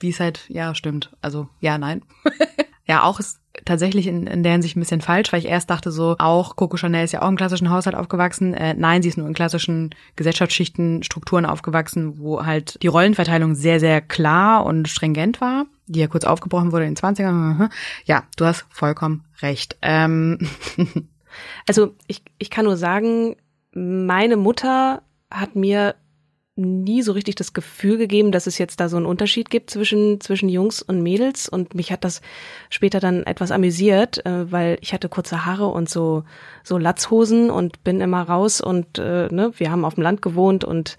wie 0.00 0.10
es 0.10 0.20
halt, 0.20 0.44
ja, 0.48 0.74
stimmt. 0.74 1.10
Also 1.22 1.48
ja, 1.60 1.78
nein. 1.78 2.02
ja, 2.86 3.04
auch 3.04 3.20
ist 3.20 3.38
tatsächlich 3.68 4.06
in, 4.06 4.26
in 4.26 4.42
der 4.42 4.52
Hinsicht 4.52 4.76
ein 4.76 4.80
bisschen 4.80 5.00
falsch, 5.00 5.32
weil 5.32 5.40
ich 5.40 5.46
erst 5.46 5.70
dachte 5.70 5.90
so, 5.90 6.16
auch 6.18 6.56
Coco 6.56 6.76
Chanel 6.76 7.04
ist 7.04 7.12
ja 7.12 7.22
auch 7.22 7.28
im 7.28 7.36
klassischen 7.36 7.70
Haushalt 7.70 7.96
aufgewachsen. 7.96 8.54
Äh, 8.54 8.74
nein, 8.74 9.02
sie 9.02 9.08
ist 9.08 9.18
nur 9.18 9.28
in 9.28 9.34
klassischen 9.34 9.94
Gesellschaftsschichten, 10.16 11.02
Strukturen 11.02 11.46
aufgewachsen, 11.46 12.18
wo 12.18 12.44
halt 12.44 12.82
die 12.82 12.88
Rollenverteilung 12.88 13.54
sehr, 13.54 13.80
sehr 13.80 14.00
klar 14.00 14.66
und 14.66 14.88
stringent 14.88 15.40
war 15.40 15.66
die 15.90 16.00
ja 16.00 16.06
kurz 16.06 16.24
aufgebrochen 16.24 16.70
wurde 16.70 16.84
in 16.84 16.94
den 16.94 17.02
20ern. 17.02 17.70
Ja, 18.04 18.24
du 18.36 18.44
hast 18.44 18.66
vollkommen 18.70 19.24
recht. 19.40 19.76
Ähm. 19.82 20.38
Also 21.66 21.94
ich, 22.08 22.22
ich 22.38 22.50
kann 22.50 22.64
nur 22.64 22.76
sagen, 22.76 23.36
meine 23.72 24.36
Mutter 24.36 25.02
hat 25.30 25.54
mir 25.54 25.94
nie 26.58 27.02
so 27.02 27.12
richtig 27.12 27.36
das 27.36 27.52
Gefühl 27.52 27.96
gegeben, 27.96 28.32
dass 28.32 28.46
es 28.46 28.58
jetzt 28.58 28.80
da 28.80 28.88
so 28.88 28.96
einen 28.96 29.06
Unterschied 29.06 29.48
gibt 29.48 29.70
zwischen, 29.70 30.20
zwischen 30.20 30.48
Jungs 30.48 30.82
und 30.82 31.02
Mädels. 31.02 31.48
Und 31.48 31.74
mich 31.74 31.92
hat 31.92 32.04
das 32.04 32.20
später 32.68 33.00
dann 33.00 33.22
etwas 33.24 33.50
amüsiert, 33.50 34.24
äh, 34.26 34.50
weil 34.50 34.78
ich 34.80 34.92
hatte 34.92 35.08
kurze 35.08 35.46
Haare 35.46 35.68
und 35.68 35.88
so, 35.88 36.24
so 36.64 36.76
Latzhosen 36.76 37.50
und 37.50 37.82
bin 37.84 38.00
immer 38.00 38.22
raus 38.22 38.60
und 38.60 38.98
äh, 38.98 39.28
ne, 39.30 39.52
wir 39.56 39.70
haben 39.70 39.84
auf 39.84 39.94
dem 39.94 40.02
Land 40.02 40.20
gewohnt 40.20 40.64
und 40.64 40.96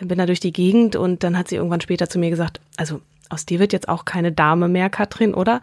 bin 0.00 0.18
da 0.18 0.26
durch 0.26 0.40
die 0.40 0.52
Gegend 0.52 0.96
und 0.96 1.22
dann 1.22 1.38
hat 1.38 1.48
sie 1.48 1.56
irgendwann 1.56 1.80
später 1.80 2.08
zu 2.08 2.18
mir 2.18 2.30
gesagt, 2.30 2.60
also 2.76 3.00
aus 3.28 3.46
dir 3.46 3.58
wird 3.58 3.72
jetzt 3.72 3.88
auch 3.88 4.04
keine 4.04 4.32
Dame 4.32 4.68
mehr, 4.68 4.90
Katrin, 4.90 5.34
oder? 5.34 5.60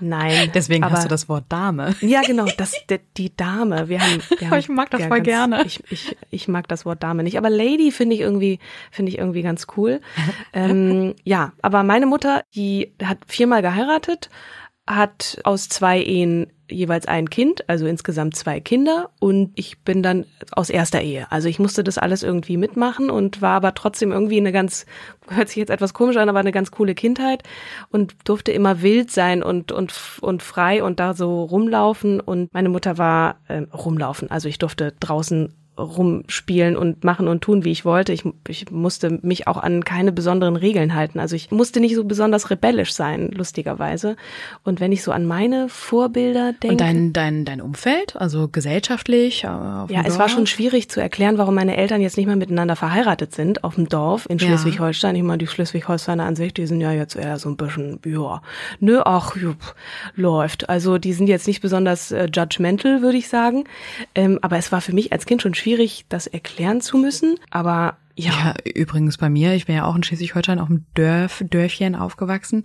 Nein. 0.00 0.50
Deswegen 0.54 0.84
aber, 0.84 0.94
hast 0.94 1.04
du 1.04 1.08
das 1.08 1.28
Wort 1.28 1.44
Dame. 1.48 1.94
Ja, 2.00 2.22
genau, 2.22 2.46
das, 2.56 2.72
die, 2.88 3.00
die 3.16 3.36
Dame. 3.36 3.88
Wir 3.88 4.00
haben, 4.00 4.22
wir 4.38 4.50
haben 4.50 4.58
ich 4.58 4.68
mag 4.68 4.90
das 4.90 5.02
ja, 5.02 5.08
voll 5.08 5.18
ganz, 5.18 5.26
gerne. 5.26 5.64
Ich, 5.64 5.82
ich, 5.90 6.16
ich 6.30 6.48
mag 6.48 6.68
das 6.68 6.84
Wort 6.84 7.02
Dame 7.02 7.22
nicht. 7.22 7.38
Aber 7.38 7.50
Lady 7.50 7.90
finde 7.90 8.14
ich 8.14 8.20
irgendwie, 8.20 8.58
finde 8.90 9.10
ich 9.10 9.18
irgendwie 9.18 9.42
ganz 9.42 9.66
cool. 9.76 10.00
ähm, 10.52 11.14
ja, 11.24 11.52
aber 11.62 11.82
meine 11.82 12.06
Mutter, 12.06 12.42
die 12.54 12.92
hat 13.02 13.18
viermal 13.26 13.62
geheiratet, 13.62 14.30
hat 14.86 15.40
aus 15.44 15.68
zwei 15.68 16.00
Ehen 16.00 16.46
jeweils 16.68 17.06
ein 17.06 17.30
Kind, 17.30 17.68
also 17.68 17.86
insgesamt 17.86 18.36
zwei 18.36 18.60
Kinder 18.60 19.10
und 19.20 19.52
ich 19.54 19.80
bin 19.80 20.02
dann 20.02 20.26
aus 20.50 20.70
erster 20.70 21.00
Ehe. 21.00 21.30
Also 21.30 21.48
ich 21.48 21.58
musste 21.58 21.84
das 21.84 21.98
alles 21.98 22.22
irgendwie 22.22 22.56
mitmachen 22.56 23.10
und 23.10 23.40
war 23.40 23.56
aber 23.56 23.74
trotzdem 23.74 24.12
irgendwie 24.12 24.38
eine 24.38 24.52
ganz, 24.52 24.86
hört 25.28 25.48
sich 25.48 25.56
jetzt 25.56 25.70
etwas 25.70 25.94
komisch 25.94 26.16
an, 26.16 26.28
aber 26.28 26.40
eine 26.40 26.52
ganz 26.52 26.70
coole 26.70 26.94
Kindheit 26.94 27.42
und 27.90 28.14
durfte 28.24 28.52
immer 28.52 28.82
wild 28.82 29.10
sein 29.10 29.42
und, 29.42 29.72
und, 29.72 29.92
und 30.20 30.42
frei 30.42 30.82
und 30.82 31.00
da 31.00 31.14
so 31.14 31.44
rumlaufen 31.44 32.20
und 32.20 32.52
meine 32.52 32.68
Mutter 32.68 32.98
war 32.98 33.36
äh, 33.48 33.62
rumlaufen. 33.72 34.30
Also 34.30 34.48
ich 34.48 34.58
durfte 34.58 34.94
draußen 34.98 35.52
rumspielen 35.78 36.76
und 36.76 37.04
machen 37.04 37.28
und 37.28 37.42
tun, 37.42 37.64
wie 37.64 37.70
ich 37.70 37.84
wollte. 37.84 38.12
Ich, 38.12 38.24
ich 38.48 38.70
musste 38.70 39.18
mich 39.22 39.46
auch 39.46 39.58
an 39.58 39.84
keine 39.84 40.10
besonderen 40.10 40.56
Regeln 40.56 40.94
halten. 40.94 41.18
Also 41.18 41.36
ich 41.36 41.50
musste 41.50 41.80
nicht 41.80 41.94
so 41.94 42.04
besonders 42.04 42.50
rebellisch 42.50 42.94
sein, 42.94 43.30
lustigerweise. 43.30 44.16
Und 44.64 44.80
wenn 44.80 44.92
ich 44.92 45.02
so 45.02 45.12
an 45.12 45.26
meine 45.26 45.68
Vorbilder 45.68 46.54
denke. 46.54 46.68
Und 46.68 46.80
dein, 46.80 47.12
dein, 47.12 47.44
dein 47.44 47.60
Umfeld, 47.60 48.16
also 48.16 48.48
gesellschaftlich? 48.48 49.44
Äh, 49.44 49.48
ja, 49.48 49.86
Dorf? 49.88 50.06
es 50.06 50.18
war 50.18 50.28
schon 50.28 50.46
schwierig 50.46 50.88
zu 50.88 51.00
erklären, 51.00 51.36
warum 51.36 51.54
meine 51.54 51.76
Eltern 51.76 52.00
jetzt 52.00 52.16
nicht 52.16 52.26
mehr 52.26 52.36
miteinander 52.36 52.76
verheiratet 52.76 53.34
sind 53.34 53.62
auf 53.62 53.74
dem 53.74 53.88
Dorf 53.88 54.26
in 54.30 54.38
Schleswig-Holstein. 54.38 55.14
Ich 55.14 55.22
meine, 55.22 55.38
die 55.38 55.46
Schleswig-Holsteiner 55.46 56.24
an 56.24 56.36
sich, 56.36 56.54
die 56.54 56.66
sind 56.66 56.80
ja 56.80 56.92
jetzt 56.92 57.16
eher 57.16 57.38
so 57.38 57.50
ein 57.50 57.56
bisschen, 57.56 58.00
ja, 58.06 58.40
nö, 58.80 59.02
ach, 59.04 59.36
jupp, 59.36 59.74
läuft. 60.14 60.70
Also 60.70 60.96
die 60.96 61.12
sind 61.12 61.26
jetzt 61.26 61.46
nicht 61.46 61.60
besonders 61.60 62.12
äh, 62.12 62.28
judgmental, 62.32 63.02
würde 63.02 63.18
ich 63.18 63.28
sagen. 63.28 63.64
Ähm, 64.14 64.38
aber 64.40 64.56
es 64.56 64.72
war 64.72 64.80
für 64.80 64.94
mich 64.94 65.12
als 65.12 65.26
Kind 65.26 65.42
schon 65.42 65.52
schwierig 65.52 65.65
schwierig, 65.66 66.06
das 66.08 66.28
erklären 66.28 66.80
zu 66.80 66.96
müssen, 66.96 67.40
aber 67.50 67.96
ja. 68.14 68.30
ja. 68.30 68.54
übrigens 68.74 69.18
bei 69.18 69.28
mir, 69.28 69.54
ich 69.54 69.66
bin 69.66 69.74
ja 69.74 69.84
auch 69.84 69.96
in 69.96 70.04
Schleswig-Holstein 70.04 70.60
auf 70.60 70.68
dem 70.68 70.86
Dörf, 70.94 71.42
Dörfchen 71.50 71.96
aufgewachsen 71.96 72.62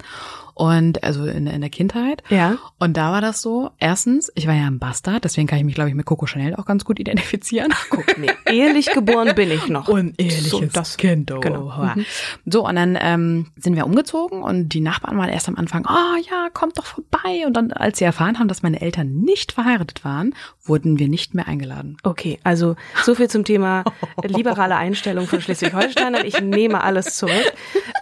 und 0.62 1.04
also 1.04 1.26
in, 1.26 1.48
in 1.48 1.60
der 1.62 1.72
Kindheit. 1.72 2.22
Ja. 2.30 2.60
Und 2.78 2.96
da 2.96 3.12
war 3.12 3.20
das 3.20 3.42
so, 3.42 3.72
erstens, 3.80 4.32
ich 4.36 4.46
war 4.46 4.54
ja 4.54 4.68
ein 4.68 4.78
Bastard, 4.78 5.24
deswegen 5.24 5.48
kann 5.48 5.58
ich 5.58 5.66
mich, 5.66 5.74
glaube 5.74 5.90
ich, 5.90 5.96
mit 5.96 6.06
Coco 6.06 6.28
Chanel 6.28 6.56
auch 6.56 6.68
ganz 6.68 6.86
gut 6.86 7.00
identifizieren. 7.00 7.72
Ach, 7.74 7.88
guck, 7.90 8.20
nee, 8.20 8.30
ehrlich 8.46 8.92
geboren 8.92 9.34
bin 9.34 9.50
ich 9.50 9.70
noch. 9.70 9.88
Unehrliches 9.88 10.52
so, 10.52 10.62
das, 10.62 10.98
Kind. 10.98 11.32
Oh. 11.32 11.40
Genau. 11.40 11.74
Mhm. 11.96 12.06
So, 12.46 12.68
und 12.68 12.76
dann 12.76 12.96
ähm, 13.02 13.48
sind 13.56 13.76
wir 13.76 13.88
umgezogen 13.88 14.44
und 14.44 14.70
die 14.70 14.82
Nachbarn 14.82 15.18
waren 15.18 15.30
erst 15.30 15.48
am 15.48 15.56
Anfang, 15.56 15.88
oh 15.90 16.30
ja, 16.30 16.50
kommt 16.54 16.78
doch 16.78 16.86
vorbei. 16.86 17.48
Und 17.48 17.54
dann, 17.54 17.72
als 17.72 17.98
sie 17.98 18.06
erfahren 18.06 18.38
haben, 18.38 18.48
dass 18.48 18.62
meine 18.62 18.82
Eltern 18.82 19.16
nicht 19.16 19.54
verheiratet 19.54 20.06
waren, 20.06 20.36
wurden 20.64 21.00
wir 21.00 21.08
nicht 21.08 21.34
mehr 21.34 21.48
eingeladen. 21.48 21.98
Okay, 22.04 22.38
also 22.44 22.76
so 23.02 23.16
viel 23.16 23.32
zum 23.32 23.46
Thema 23.46 23.84
liberale 24.24 24.76
Einstellung 24.76 25.26
von 25.26 25.42
Schleswig-Holstein. 25.42 26.18
Ich 26.24 26.40
nehme 26.40 26.84
alles 26.84 27.18
zurück. 27.18 27.54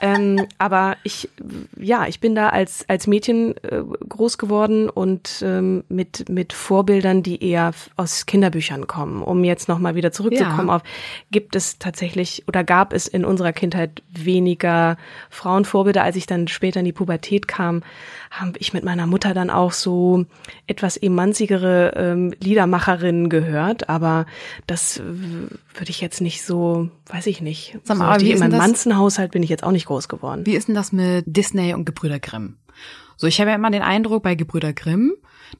Ähm, 0.02 0.46
aber 0.58 0.98
ich, 1.04 1.30
ja, 1.78 2.06
ich 2.06 2.20
bin 2.20 2.36
da 2.36 2.49
als, 2.54 2.86
als 2.88 3.08
Mädchen 3.08 3.56
äh, 3.64 3.82
groß 4.08 4.38
geworden 4.38 4.90
und 4.90 5.44
ähm, 5.44 5.84
mit, 5.90 6.30
mit 6.30 6.54
Vorbildern, 6.54 7.24
die 7.24 7.44
eher 7.44 7.72
aus 7.96 8.26
Kinderbüchern 8.26 8.88
kommen. 8.88 9.22
Um 9.22 9.44
jetzt 9.44 9.68
nochmal 9.68 9.96
wieder 9.96 10.12
zurückzukommen 10.12 10.68
ja. 10.68 10.76
auf, 10.76 10.84
gibt 11.32 11.56
es 11.56 11.80
tatsächlich 11.80 12.44
oder 12.48 12.64
gab 12.64 12.94
es 12.94 13.08
in 13.08 13.26
unserer 13.26 13.54
Kindheit 13.54 14.02
weniger 14.12 14.98
Frauenvorbilder. 15.30 16.04
Als 16.04 16.16
ich 16.16 16.26
dann 16.26 16.48
später 16.48 16.80
in 16.80 16.86
die 16.86 16.94
Pubertät 16.94 17.48
kam, 17.48 17.84
habe 18.32 18.58
ich 18.60 18.74
mit 18.74 18.84
meiner 18.84 19.08
Mutter 19.08 19.34
dann 19.34 19.50
auch 19.50 19.72
so 19.72 20.26
etwas 20.68 20.98
emanzigere 20.98 21.94
ähm, 21.96 22.34
Liedermacherinnen 22.42 23.30
gehört. 23.30 23.90
Aber 23.90 24.26
das 24.68 25.02
würde 25.04 25.90
ich 25.90 26.02
jetzt 26.02 26.22
nicht 26.22 26.44
so, 26.44 26.90
weiß 27.10 27.28
ich 27.28 27.42
nicht. 27.42 27.78
Sag 27.84 27.98
mal, 27.98 28.20
so, 28.20 28.26
wie 28.26 28.32
in 28.32 28.40
meinem 28.40 28.58
Manzenhaushalt 28.58 29.32
bin 29.32 29.44
ich 29.44 29.50
jetzt 29.50 29.64
auch 29.64 29.72
nicht 29.72 29.86
groß 29.86 30.08
geworden. 30.08 30.46
Wie 30.46 30.56
ist 30.56 30.68
denn 30.68 30.76
das 30.76 30.92
mit 30.92 31.26
Disney 31.28 31.74
und 31.74 31.86
Gebrüder 31.86 32.20
Grimm? 32.20 32.58
So, 33.18 33.28
ich 33.28 33.42
habe 33.42 33.50
ja 33.50 33.56
immer 33.56 33.72
den 33.72 33.82
Eindruck 33.82 34.24
bei 34.24 34.36
Gebrüder 34.36 34.74
Grimm, 34.74 35.14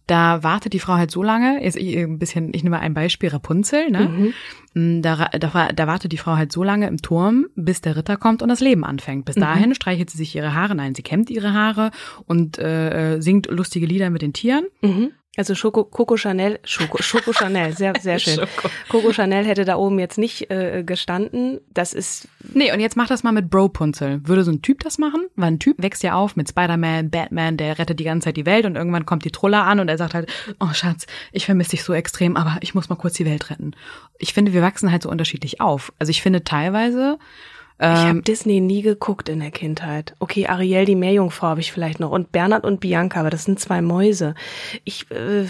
da 0.08 0.44
wartet 0.44 0.74
die 0.74 0.80
Frau 0.80 0.94
halt 0.94 1.12
so 1.12 1.24
lange, 1.24 1.64
ist 1.64 1.78
ein 1.78 2.20
bisschen, 2.20 2.54
ich 2.54 2.64
nehme 2.64 2.78
mal 2.78 2.82
ein 2.82 2.94
Beispiel, 2.94 3.30
Rapunzel, 3.30 3.90
ne? 3.92 4.34
Mhm. 4.76 5.02
Da, 5.02 5.30
da, 5.32 5.72
da 5.72 5.88
wartet 5.88 6.12
die 6.12 6.18
Frau 6.18 6.36
halt 6.36 6.52
so 6.52 6.64
lange 6.64 6.88
im 6.88 6.98
Turm, 6.98 7.48
bis 7.56 7.82
der 7.82 7.96
Ritter 7.96 8.18
kommt 8.18 8.42
und 8.42 8.50
das 8.50 8.60
Leben 8.60 8.84
anfängt. 8.84 9.26
Bis 9.26 9.36
mhm. 9.36 9.42
dahin 9.42 9.76
streichelt 9.76 10.10
sie 10.10 10.18
sich 10.18 10.36
ihre 10.36 10.54
Haare, 10.54 10.76
nein, 10.76 10.96
sie 10.96 11.02
kämmt 11.02 11.30
ihre 11.30 11.54
Haare 11.54 11.92
und 12.28 12.60
äh, 12.60 13.20
singt 13.20 13.48
lustige 13.48 13.86
Lieder 13.86 14.10
mit 14.10 14.22
den 14.22 14.34
Tieren. 14.34 14.66
Mhm. 14.82 15.12
Also 15.40 15.56
Schoko, 15.56 15.86
Coco 15.86 16.18
Chanel, 16.18 16.60
Schoko, 16.66 17.02
Schoko 17.02 17.32
Chanel, 17.32 17.74
sehr, 17.74 17.94
sehr 17.98 18.20
schön. 18.20 18.36
Schoko. 18.36 18.70
Coco 18.90 19.14
Chanel 19.14 19.46
hätte 19.46 19.64
da 19.64 19.78
oben 19.78 19.98
jetzt 19.98 20.18
nicht 20.18 20.52
äh, 20.52 20.84
gestanden. 20.84 21.62
Das 21.74 21.94
ist. 21.94 22.28
Nee, 22.54 22.74
und 22.74 22.82
jetzt 22.82 22.98
mach 22.98 23.08
das 23.08 23.24
mal 23.24 23.32
mit 23.32 23.50
Bro 23.50 23.70
Punzel. 23.70 24.20
Würde 24.28 24.44
so 24.44 24.52
ein 24.52 24.62
Typ 24.62 24.84
das 24.84 24.98
machen? 24.98 25.28
Weil 25.38 25.52
ein 25.52 25.60
Typ 25.60 25.82
wächst 25.82 26.04
ja 26.04 26.16
auf 26.16 26.36
mit 26.36 26.50
Spider-Man, 26.50 27.10
Batman, 27.10 27.56
der 27.56 27.80
rettet 27.80 28.02
die 28.02 28.04
ganze 28.04 28.26
Zeit 28.26 28.38
die 28.38 28.46
Welt 28.46 28.66
und 28.66 28.76
irgendwann 28.76 29.06
kommt 29.06 29.24
die 29.24 29.32
Truller 29.32 29.66
an 29.66 29.79
und 29.80 29.90
er 29.90 29.98
sagt 29.98 30.14
halt, 30.14 30.30
oh 30.60 30.74
Schatz, 30.74 31.08
ich 31.32 31.46
vermisse 31.46 31.72
dich 31.72 31.84
so 31.84 31.94
extrem, 31.94 32.38
aber 32.38 32.58
ich 32.62 32.76
muss 32.76 32.90
mal 32.90 32.96
kurz 32.96 33.14
die 33.14 33.26
Welt 33.26 33.50
retten. 33.50 33.74
Ich 34.18 34.34
finde, 34.34 34.54
wir 34.54 34.62
wachsen 34.62 34.92
halt 34.92 35.04
so 35.04 35.10
unterschiedlich 35.10 35.62
auf. 35.62 35.94
Also 36.00 36.10
ich 36.10 36.22
finde 36.22 36.44
teilweise 36.44 37.18
ich 37.82 37.86
habe 37.86 38.18
ähm, 38.18 38.24
Disney 38.26 38.60
nie 38.60 38.82
geguckt 38.82 39.30
in 39.30 39.40
der 39.40 39.52
Kindheit. 39.52 40.14
Okay, 40.20 40.48
Ariel 40.48 40.84
die 40.84 40.98
Meerjungfrau 40.98 41.48
habe 41.48 41.62
ich 41.62 41.72
vielleicht 41.72 42.02
noch 42.02 42.12
und 42.12 42.34
Bernhard 42.34 42.66
und 42.66 42.82
Bianca, 42.82 43.22
aber 43.22 43.30
das 43.30 43.46
sind 43.46 43.58
zwei 43.58 43.82
Mäuse. 43.82 44.36
Ich 44.84 45.10
äh, 45.12 45.46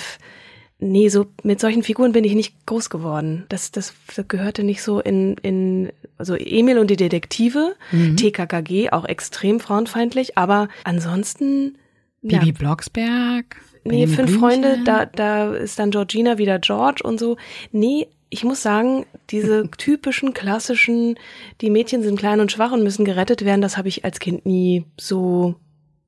nee, 0.78 1.10
so 1.10 1.26
mit 1.42 1.60
solchen 1.60 1.82
Figuren 1.82 2.12
bin 2.12 2.24
ich 2.24 2.36
nicht 2.36 2.68
groß 2.68 2.92
geworden. 2.92 3.48
Das 3.50 3.72
das, 3.72 3.96
das 4.16 4.28
gehörte 4.28 4.64
nicht 4.64 4.84
so 4.84 5.00
in 5.00 5.38
in 5.38 5.92
also 6.20 6.36
Emil 6.36 6.78
und 6.78 6.92
die 6.92 6.98
Detektive, 6.98 7.76
mhm. 7.92 8.16
TKKG 8.16 8.92
auch 8.92 9.06
extrem 9.06 9.60
frauenfeindlich, 9.60 10.38
aber 10.38 10.70
ansonsten 10.84 11.80
Bibi 12.22 12.48
ja, 12.48 12.54
Blocksberg. 12.54 13.56
Nee, 13.90 14.08
fünf 14.08 14.40
Freunde, 14.40 14.80
da 14.86 15.06
da 15.06 15.54
ist 15.54 15.80
dann 15.80 15.92
Georgina 15.92 16.38
wieder 16.38 16.60
George 16.60 17.02
und 17.04 17.20
so. 17.20 17.38
Nee, 17.72 18.08
ich 18.30 18.44
muss 18.44 18.62
sagen, 18.62 19.06
diese 19.30 19.70
typischen 19.78 20.34
klassischen, 20.34 21.16
die 21.62 21.70
Mädchen 21.70 22.04
sind 22.04 22.20
klein 22.20 22.40
und 22.40 22.52
schwach 22.52 22.72
und 22.72 22.84
müssen 22.84 23.06
gerettet 23.06 23.44
werden, 23.46 23.62
das 23.62 23.78
habe 23.78 23.88
ich 23.88 24.06
als 24.06 24.20
Kind 24.20 24.46
nie 24.46 24.86
so 25.00 25.56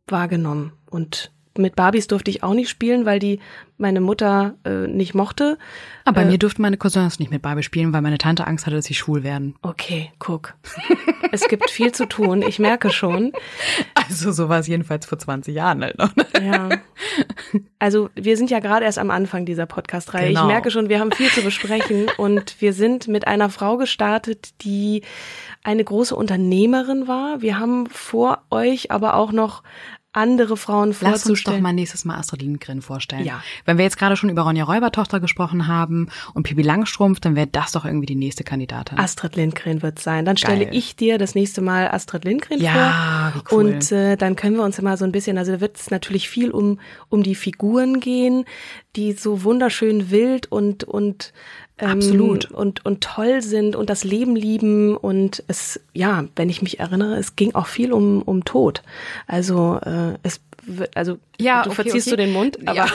wahrgenommen. 0.08 0.74
Und 0.90 1.32
mit 1.58 1.76
Barbies 1.76 2.08
durfte 2.08 2.32
ich 2.32 2.44
auch 2.44 2.54
nicht 2.54 2.70
spielen, 2.70 3.06
weil 3.06 3.20
die 3.20 3.40
meine 3.78 4.00
Mutter 4.00 4.56
äh, 4.64 4.88
nicht 4.88 5.14
mochte. 5.14 5.58
Aber 6.06 6.16
bei 6.16 6.22
äh, 6.22 6.32
mir 6.32 6.38
durften 6.38 6.62
meine 6.62 6.78
Cousins 6.78 7.20
nicht 7.20 7.32
mit 7.32 7.42
Barbie 7.42 7.64
spielen, 7.64 7.92
weil 7.92 8.02
meine 8.02 8.20
Tante 8.20 8.48
Angst 8.48 8.66
hatte, 8.66 8.76
dass 8.76 8.86
sie 8.86 8.94
schwul 8.94 9.24
werden. 9.24 9.56
Okay, 9.62 10.12
guck. 10.20 10.54
es 11.32 11.48
gibt 11.48 11.70
viel 11.70 11.92
zu 11.92 12.08
tun, 12.08 12.44
ich 12.48 12.60
merke 12.60 12.92
schon. 12.92 13.34
Also 13.94 14.32
so 14.32 14.50
war 14.50 14.60
es 14.60 14.68
jedenfalls 14.68 15.06
vor 15.06 15.18
20 15.18 15.56
Jahren 15.56 15.82
halt 15.84 15.98
noch. 15.98 16.12
ja. 16.42 16.70
Also 17.80 18.10
wir 18.16 18.38
sind 18.38 18.52
ja 18.52 18.60
gerade 18.60 18.86
erst 18.86 19.00
am 19.00 19.10
Anfang 19.10 19.46
dieser 19.46 19.66
Podcast-Reihe. 19.66 20.30
Genau. 20.30 20.42
Ich 20.42 20.48
merke 20.48 20.70
schon, 20.70 20.90
wir 20.90 21.00
haben 21.00 21.12
viel 21.12 21.30
zu 21.30 21.42
besprechen 21.42 22.08
und 22.18 22.62
wir 22.62 22.74
sind 22.74 23.08
mit 23.08 23.28
einer 23.28 23.50
Frau 23.50 23.78
gestartet, 23.78 24.50
die 24.62 25.02
eine 25.64 25.84
große 25.84 26.16
Unternehmerin 26.16 27.08
war. 27.08 27.42
Wir 27.42 27.60
haben 27.60 27.88
vor 27.88 28.44
euch 28.50 28.92
aber 28.92 29.16
auch 29.16 29.32
noch 29.32 29.64
andere 30.14 30.58
Frauen 30.58 30.94
vorzustellen. 30.94 31.14
Lass 31.14 31.26
uns 31.26 31.44
doch 31.44 31.60
mal 31.60 31.74
nächstes 31.74 32.04
Mal 32.04 32.18
Astrid 32.18 32.42
Lindgren 32.42 32.82
vorstellen. 32.82 33.26
Ja. 33.26 33.42
Wenn 33.66 33.78
wir 33.78 33.86
jetzt 33.86 33.98
gerade 33.98 34.18
schon 34.18 34.30
über 34.30 34.42
Ronja 34.42 34.66
Räubertochter 34.66 35.20
gesprochen 35.20 35.68
haben 35.68 36.10
und 36.34 36.44
Pippi 36.44 36.62
Langstrumpf, 36.62 37.20
dann 37.22 37.36
wäre 37.36 37.48
das 37.48 37.72
doch 37.72 37.86
irgendwie 37.86 38.08
die 38.08 38.16
nächste 38.16 38.44
Kandidatin. 38.44 39.00
Astrid 39.00 39.38
Lindgren 39.38 39.82
wird 39.82 40.00
sein. 40.00 40.26
Dann 40.26 40.36
stelle 40.36 40.66
Geil. 40.66 40.76
ich 40.76 40.96
dir 40.96 41.18
das 41.18 41.34
nächste 41.34 41.62
Mal 41.62 41.90
Astrid 41.90 42.26
Lindgren 42.26 42.60
ja, 42.60 43.32
vor. 43.32 43.42
Wie 43.42 43.56
cool. 43.56 43.66
Und 43.66 43.92
äh, 43.92 44.18
dann 44.18 44.36
können 44.36 44.58
wir 44.58 44.64
uns 44.64 44.78
immer 44.80 44.98
so 44.98 45.06
ein 45.06 45.14
bisschen, 45.14 45.38
also 45.38 45.54
da 45.54 45.62
wird 45.62 45.78
es 45.78 45.92
natürlich 45.92 46.28
viel 46.28 46.52
um, 46.52 46.80
um 47.08 47.24
die 47.24 47.36
Figuren 47.36 48.02
gehen, 48.02 48.46
die 48.98 49.14
so 49.14 49.44
wunderschön 49.44 50.12
wild 50.12 50.52
und, 50.52 50.84
und 50.84 51.32
ähm, 51.82 51.90
Absolut. 51.90 52.52
Und, 52.52 52.86
und 52.86 53.02
toll 53.02 53.42
sind 53.42 53.76
und 53.76 53.90
das 53.90 54.04
Leben 54.04 54.36
lieben. 54.36 54.96
Und 54.96 55.44
es, 55.48 55.80
ja, 55.94 56.26
wenn 56.36 56.50
ich 56.50 56.62
mich 56.62 56.80
erinnere, 56.80 57.18
es 57.18 57.36
ging 57.36 57.56
auch 57.56 57.68
viel 57.68 57.92
um, 57.92 58.22
um 58.22 58.46
Tod. 58.46 58.84
Also 59.28 59.80
äh, 59.84 60.14
es 60.24 60.42
also 60.94 61.18
ja, 61.40 61.64
du 61.64 61.70
okay, 61.70 61.84
verziehst 61.84 62.08
okay. 62.08 62.18
du 62.18 62.24
den 62.24 62.34
Mund, 62.34 62.60
aber, 62.68 62.76
ja. 62.76 62.86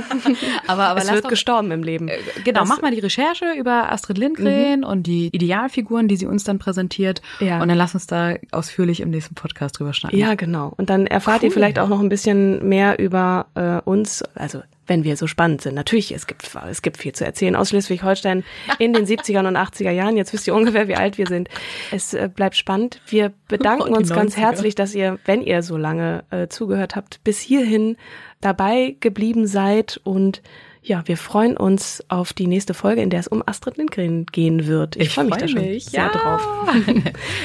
aber, 0.68 0.84
aber 0.84 1.00
es 1.00 1.10
wird 1.10 1.24
doch, 1.24 1.30
gestorben 1.30 1.72
im 1.72 1.82
Leben. 1.82 2.06
Äh, 2.08 2.18
genau, 2.44 2.60
das, 2.60 2.68
mach 2.68 2.82
mal 2.82 2.92
die 2.92 3.00
Recherche 3.00 3.46
über 3.58 3.90
Astrid 3.90 4.16
Lindgren 4.16 4.80
mhm. 4.80 4.86
und 4.86 5.08
die 5.08 5.28
Idealfiguren, 5.32 6.06
die 6.06 6.16
sie 6.16 6.26
uns 6.26 6.44
dann 6.44 6.58
präsentiert. 6.58 7.20
Ja. 7.40 7.60
Und 7.60 7.68
dann 7.68 7.76
lass 7.76 7.94
uns 7.94 8.06
da 8.06 8.34
ausführlich 8.52 9.00
im 9.00 9.10
nächsten 9.10 9.34
Podcast 9.34 9.78
drüber 9.78 9.92
schneiden. 9.92 10.18
Ja, 10.18 10.34
genau. 10.34 10.72
Und 10.76 10.88
dann 10.88 11.06
erfahrt 11.06 11.42
cool. 11.42 11.48
ihr 11.48 11.52
vielleicht 11.52 11.80
auch 11.80 11.88
noch 11.88 12.00
ein 12.00 12.08
bisschen 12.08 12.68
mehr 12.68 12.98
über 13.00 13.46
äh, 13.54 13.80
uns, 13.88 14.22
also 14.34 14.62
wenn 14.90 15.04
wir 15.04 15.16
so 15.16 15.28
spannend 15.28 15.62
sind. 15.62 15.76
Natürlich, 15.76 16.12
es 16.12 16.26
gibt, 16.26 16.50
es 16.68 16.82
gibt 16.82 16.96
viel 16.96 17.12
zu 17.12 17.24
erzählen 17.24 17.54
aus 17.54 17.68
Schleswig-Holstein 17.68 18.42
in 18.80 18.92
den 18.92 19.06
70er 19.06 19.46
und 19.46 19.56
80er 19.56 19.92
Jahren. 19.92 20.16
Jetzt 20.16 20.32
wisst 20.32 20.48
ihr 20.48 20.54
ungefähr, 20.54 20.88
wie 20.88 20.96
alt 20.96 21.16
wir 21.16 21.28
sind. 21.28 21.48
Es 21.92 22.12
äh, 22.12 22.28
bleibt 22.28 22.56
spannend. 22.56 23.00
Wir 23.06 23.32
bedanken 23.46 23.94
uns 23.94 24.12
ganz 24.12 24.36
herzlich, 24.36 24.74
dass 24.74 24.92
ihr, 24.94 25.20
wenn 25.24 25.42
ihr 25.42 25.62
so 25.62 25.76
lange 25.76 26.24
äh, 26.30 26.48
zugehört 26.48 26.96
habt, 26.96 27.22
bis 27.22 27.38
hierhin 27.38 27.96
dabei 28.40 28.96
geblieben 28.98 29.46
seid 29.46 30.00
und 30.02 30.42
ja, 30.82 31.06
wir 31.06 31.18
freuen 31.18 31.56
uns 31.56 32.02
auf 32.08 32.32
die 32.32 32.46
nächste 32.46 32.72
Folge, 32.74 33.02
in 33.02 33.10
der 33.10 33.20
es 33.20 33.28
um 33.28 33.42
Astrid 33.46 33.76
Lindgren 33.76 34.26
gehen 34.26 34.66
wird. 34.66 34.96
Ich, 34.96 35.02
ich 35.02 35.08
freue 35.10 35.26
mich 35.26 35.34
freu 35.34 35.40
da 35.40 35.48
schon 35.48 35.60
mich. 35.60 35.84
sehr 35.84 36.00
ja. 36.04 36.08
drauf. 36.08 36.48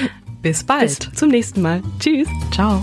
Bis 0.42 0.64
bald. 0.64 1.10
Bis 1.10 1.12
zum 1.12 1.28
nächsten 1.28 1.62
Mal. 1.62 1.82
Tschüss. 2.00 2.28
Ciao. 2.50 2.82